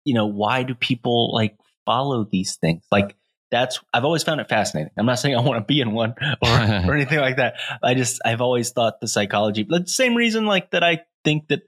you 0.05 0.15
know, 0.15 0.27
why 0.27 0.63
do 0.63 0.77
people 0.77 1.35
like 1.35 1.57
follow 1.85 2.23
these 2.23 2.59
things? 2.59 2.85
Like, 2.93 3.17
that's, 3.51 3.81
I've 3.93 4.05
always 4.05 4.23
found 4.23 4.41
it 4.41 4.49
fascinating. 4.49 4.93
I'm 4.97 5.05
not 5.05 5.19
saying 5.19 5.35
I 5.35 5.41
want 5.41 5.59
to 5.59 5.65
be 5.65 5.81
in 5.81 5.91
one 5.91 6.15
or, 6.43 6.49
or 6.49 6.95
anything 6.95 7.19
like 7.19 7.39
that. 7.39 7.55
I 7.83 7.95
just, 7.95 8.21
I've 8.25 8.41
always 8.41 8.71
thought 8.71 9.01
the 9.01 9.09
psychology, 9.09 9.65
but 9.65 9.87
the 9.87 9.91
same 9.91 10.15
reason, 10.15 10.47
like, 10.47 10.71
that 10.71 10.85
I 10.85 11.01
think 11.25 11.49
that, 11.49 11.63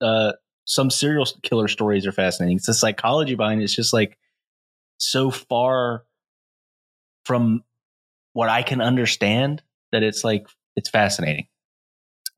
uh, 0.00 0.32
some 0.64 0.88
serial 0.88 1.26
killer 1.42 1.68
stories 1.68 2.06
are 2.06 2.12
fascinating. 2.12 2.56
It's 2.56 2.66
the 2.66 2.74
psychology 2.74 3.34
behind 3.34 3.60
it. 3.60 3.64
It's 3.64 3.76
just 3.76 3.92
like 3.92 4.16
so 4.96 5.30
far 5.30 6.04
from 7.26 7.64
what 8.32 8.48
I 8.48 8.62
can 8.62 8.80
understand 8.80 9.62
that 9.92 10.02
it's 10.02 10.24
like 10.24 10.46
it's 10.78 10.88
fascinating. 10.88 11.48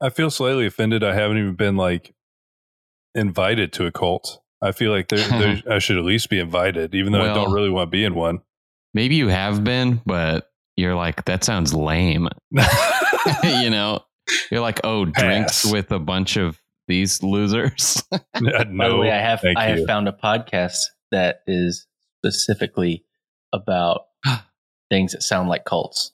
I 0.01 0.09
feel 0.09 0.31
slightly 0.31 0.65
offended. 0.65 1.05
I 1.05 1.15
haven't 1.15 1.37
even 1.37 1.57
been 1.57 1.77
like 1.77 2.15
invited 3.15 3.71
to 3.75 3.85
a 3.85 3.93
cult. 3.93 4.41
I 4.63 4.73
feel 4.73 4.91
like 4.91 5.09
there, 5.09 5.29
there 5.29 5.63
I 5.71 5.79
should 5.79 5.99
at 5.99 6.05
least 6.05 6.31
be 6.31 6.39
invited, 6.39 6.95
even 6.95 7.13
though 7.13 7.21
I 7.21 7.35
don't 7.35 7.53
really 7.53 7.69
want 7.69 7.89
to 7.89 7.91
be 7.91 8.05
in 8.05 8.15
one. 8.15 8.41
Maybe 8.95 9.17
you 9.17 9.29
have 9.29 9.63
been, 9.63 10.01
but 10.07 10.51
you're 10.77 10.95
like, 10.95 11.27
that 11.27 11.45
sounds 11.45 11.75
lame. 11.75 12.29
you 13.45 13.71
know, 13.71 14.01
you're 14.51 14.63
like, 14.63 14.81
oh, 14.85 15.05
drinks 15.05 15.65
Pass. 15.65 15.73
with 15.73 15.93
a 15.93 15.99
bunch 15.99 16.37
of 16.39 16.59
these 16.89 17.23
losers. 17.23 18.03
no, 18.41 18.65
By 18.77 18.89
the 18.89 18.97
way, 18.97 19.13
I 19.13 19.19
have 19.19 19.45
I 19.45 19.51
you. 19.69 19.77
have 19.77 19.87
found 19.87 20.09
a 20.09 20.13
podcast 20.13 20.79
that 21.13 21.43
is 21.47 21.87
specifically 22.19 23.05
about 23.53 24.03
things 24.91 25.13
that 25.13 25.23
sound 25.23 25.51
like 25.51 25.67
cults. 25.67 26.13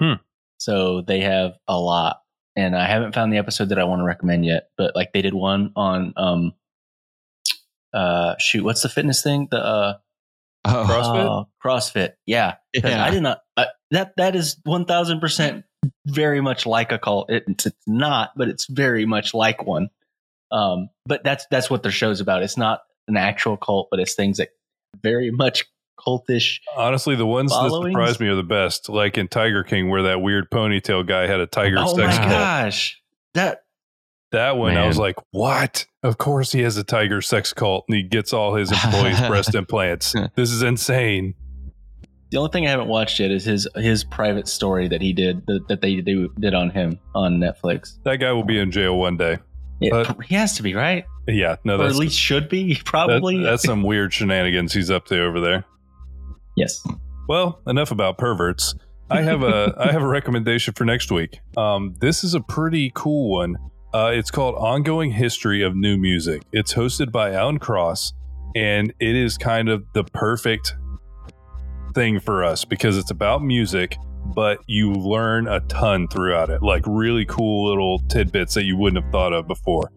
Hmm. 0.00 0.14
So 0.62 1.02
they 1.04 1.22
have 1.22 1.54
a 1.66 1.76
lot, 1.76 2.20
and 2.54 2.76
I 2.76 2.86
haven't 2.86 3.16
found 3.16 3.32
the 3.32 3.38
episode 3.38 3.70
that 3.70 3.80
I 3.80 3.84
want 3.84 3.98
to 3.98 4.04
recommend 4.04 4.44
yet. 4.44 4.68
But 4.78 4.94
like 4.94 5.12
they 5.12 5.20
did 5.20 5.34
one 5.34 5.72
on 5.74 6.14
um, 6.16 6.52
uh, 7.92 8.36
shoot, 8.38 8.62
what's 8.62 8.82
the 8.82 8.88
fitness 8.88 9.24
thing? 9.24 9.48
The 9.50 9.58
uh, 9.58 9.98
oh, 10.64 10.86
CrossFit? 10.88 11.24
Oh, 11.24 11.48
CrossFit. 11.64 12.12
Yeah. 12.26 12.54
Yeah. 12.72 13.04
I 13.04 13.10
did 13.10 13.24
not. 13.24 13.40
Uh, 13.56 13.64
that 13.90 14.12
that 14.18 14.36
is 14.36 14.56
one 14.62 14.84
thousand 14.84 15.18
percent 15.18 15.64
very 16.06 16.40
much 16.40 16.64
like 16.64 16.92
a 16.92 16.98
cult. 16.98 17.28
It, 17.28 17.42
it's, 17.48 17.66
it's 17.66 17.76
not, 17.88 18.30
but 18.36 18.48
it's 18.48 18.66
very 18.66 19.04
much 19.04 19.34
like 19.34 19.66
one. 19.66 19.90
Um, 20.52 20.90
but 21.06 21.24
that's 21.24 21.44
that's 21.50 21.70
what 21.70 21.82
their 21.82 21.90
show's 21.90 22.20
about. 22.20 22.44
It's 22.44 22.56
not 22.56 22.82
an 23.08 23.16
actual 23.16 23.56
cult, 23.56 23.88
but 23.90 23.98
it's 23.98 24.14
things 24.14 24.36
that 24.36 24.50
very 25.02 25.32
much 25.32 25.66
cultish. 26.06 26.58
Honestly, 26.76 27.14
the 27.16 27.26
ones 27.26 27.50
that 27.50 27.56
Followings? 27.68 27.92
surprised 27.92 28.20
me 28.20 28.28
are 28.28 28.34
the 28.34 28.42
best. 28.42 28.88
Like 28.88 29.18
in 29.18 29.28
Tiger 29.28 29.62
King, 29.64 29.88
where 29.90 30.02
that 30.02 30.20
weird 30.20 30.50
ponytail 30.50 31.06
guy 31.06 31.26
had 31.26 31.40
a 31.40 31.46
tiger 31.46 31.76
oh 31.78 31.86
sex 31.96 32.16
my 32.16 32.22
cult. 32.24 32.30
gosh, 32.30 33.00
that 33.34 33.62
That 34.32 34.56
one, 34.56 34.76
I 34.76 34.86
was 34.86 34.98
like, 34.98 35.16
"What? 35.30 35.86
Of 36.02 36.18
course 36.18 36.52
he 36.52 36.62
has 36.62 36.76
a 36.76 36.84
tiger 36.84 37.20
sex 37.22 37.52
cult, 37.52 37.84
and 37.88 37.96
he 37.96 38.02
gets 38.02 38.32
all 38.32 38.54
his 38.54 38.70
employees 38.72 39.20
breast 39.28 39.54
implants. 39.54 40.14
This 40.36 40.50
is 40.50 40.62
insane." 40.62 41.34
the 42.30 42.38
only 42.38 42.50
thing 42.50 42.66
I 42.66 42.70
haven't 42.70 42.88
watched 42.88 43.20
yet 43.20 43.30
is 43.30 43.44
his 43.44 43.68
his 43.76 44.04
private 44.04 44.48
story 44.48 44.88
that 44.88 45.02
he 45.02 45.12
did 45.12 45.44
that, 45.48 45.68
that 45.68 45.80
they 45.82 45.96
do, 46.00 46.30
did 46.40 46.54
on 46.54 46.70
him 46.70 46.98
on 47.14 47.38
Netflix. 47.38 47.98
That 48.04 48.16
guy 48.16 48.32
will 48.32 48.42
be 48.44 48.58
in 48.58 48.70
jail 48.70 48.96
one 48.96 49.18
day. 49.18 49.36
It, 49.82 49.90
But- 49.90 50.24
he 50.24 50.34
has 50.36 50.56
to 50.56 50.62
be 50.62 50.74
right, 50.74 51.04
Yeah, 51.28 51.56
no, 51.64 51.74
or 51.74 51.78
that's 51.78 51.94
at 51.94 51.98
least 52.00 52.18
should 52.18 52.48
be 52.48 52.72
that- 52.74 52.84
probably. 52.86 53.42
that's 53.42 53.64
some 53.64 53.82
weird 53.82 54.14
shenanigans 54.14 54.72
he's 54.72 54.90
up 54.90 55.04
to 55.06 55.22
over 55.22 55.40
there. 55.40 55.66
Yes. 56.56 56.82
Well, 57.28 57.60
enough 57.66 57.90
about 57.90 58.18
perverts. 58.18 58.74
I 59.10 59.22
have 59.22 59.42
a 59.42 59.74
I 59.78 59.92
have 59.92 60.02
a 60.02 60.08
recommendation 60.18 60.74
for 60.74 60.84
next 60.84 61.10
week. 61.10 61.40
Um, 61.56 61.94
this 62.00 62.24
is 62.24 62.34
a 62.34 62.40
pretty 62.40 62.90
cool 62.94 63.30
one. 63.30 63.56
Uh, 63.94 64.10
it's 64.14 64.30
called 64.30 64.54
Ongoing 64.54 65.10
History 65.10 65.62
of 65.62 65.76
New 65.76 65.98
Music. 65.98 66.42
It's 66.52 66.72
hosted 66.72 67.12
by 67.12 67.32
Alan 67.32 67.58
Cross, 67.58 68.14
and 68.56 68.92
it 69.00 69.14
is 69.14 69.36
kind 69.36 69.68
of 69.68 69.84
the 69.92 70.04
perfect 70.04 70.74
thing 71.94 72.18
for 72.20 72.42
us 72.42 72.64
because 72.64 72.96
it's 72.96 73.10
about 73.10 73.42
music, 73.42 73.98
but 74.34 74.58
you 74.66 74.92
learn 74.92 75.46
a 75.46 75.60
ton 75.60 76.08
throughout 76.08 76.48
it, 76.48 76.62
like 76.62 76.84
really 76.86 77.26
cool 77.26 77.68
little 77.68 77.98
tidbits 78.08 78.54
that 78.54 78.64
you 78.64 78.78
wouldn't 78.78 79.04
have 79.04 79.12
thought 79.12 79.34
of 79.34 79.46
before. 79.46 79.90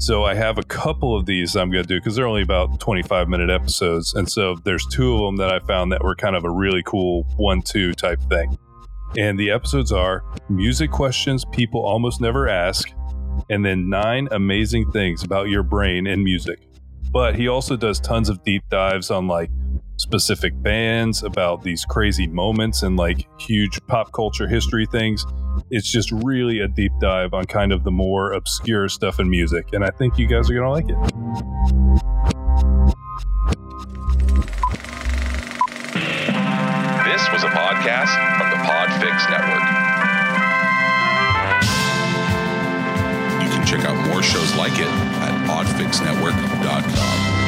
So 0.00 0.24
I 0.24 0.32
have 0.34 0.56
a 0.56 0.62
couple 0.62 1.14
of 1.14 1.26
these 1.26 1.54
I'm 1.54 1.70
going 1.70 1.84
to 1.84 1.86
do 1.86 2.00
because 2.00 2.16
they're 2.16 2.26
only 2.26 2.40
about 2.40 2.80
25 2.80 3.28
minute 3.28 3.50
episodes. 3.50 4.14
And 4.14 4.30
so 4.30 4.56
there's 4.64 4.86
two 4.86 5.12
of 5.12 5.20
them 5.20 5.36
that 5.36 5.50
I 5.50 5.58
found 5.66 5.92
that 5.92 6.02
were 6.02 6.16
kind 6.16 6.34
of 6.34 6.44
a 6.44 6.50
really 6.50 6.82
cool 6.82 7.24
one 7.36 7.60
two 7.60 7.92
type 7.92 8.18
thing. 8.30 8.56
And 9.18 9.38
the 9.38 9.50
episodes 9.50 9.92
are 9.92 10.24
music 10.48 10.90
questions 10.90 11.44
people 11.52 11.84
almost 11.84 12.18
never 12.18 12.48
ask, 12.48 12.90
and 13.50 13.62
then 13.62 13.90
nine 13.90 14.26
amazing 14.30 14.90
things 14.90 15.22
about 15.22 15.50
your 15.50 15.62
brain 15.62 16.06
and 16.06 16.24
music. 16.24 16.60
But 17.12 17.36
he 17.36 17.48
also 17.48 17.76
does 17.76 18.00
tons 18.00 18.30
of 18.30 18.42
deep 18.42 18.62
dives 18.70 19.10
on 19.10 19.26
like 19.26 19.50
specific 20.00 20.60
bands, 20.62 21.22
about 21.22 21.62
these 21.62 21.84
crazy 21.84 22.26
moments 22.26 22.82
and 22.82 22.96
like 22.96 23.28
huge 23.38 23.78
pop 23.86 24.10
culture 24.12 24.48
history 24.48 24.86
things. 24.86 25.26
It's 25.70 25.92
just 25.92 26.10
really 26.10 26.60
a 26.60 26.68
deep 26.68 26.92
dive 27.00 27.34
on 27.34 27.44
kind 27.44 27.70
of 27.70 27.84
the 27.84 27.90
more 27.90 28.32
obscure 28.32 28.88
stuff 28.88 29.20
in 29.20 29.28
music. 29.28 29.74
And 29.74 29.84
I 29.84 29.90
think 29.90 30.18
you 30.18 30.26
guys 30.26 30.48
are 30.50 30.54
going 30.54 30.64
to 30.64 30.70
like 30.70 30.88
it. 30.88 30.96
This 37.04 37.28
was 37.30 37.44
a 37.44 37.48
podcast 37.52 38.16
from 38.38 38.48
the 38.50 38.56
Podfix 38.64 39.28
Network. 39.28 39.66
You 43.42 43.50
can 43.50 43.66
check 43.66 43.84
out 43.84 44.08
more 44.08 44.22
shows 44.22 44.54
like 44.56 44.78
it 44.78 44.88
at 44.88 45.46
podfixnetwork.com. 45.46 47.39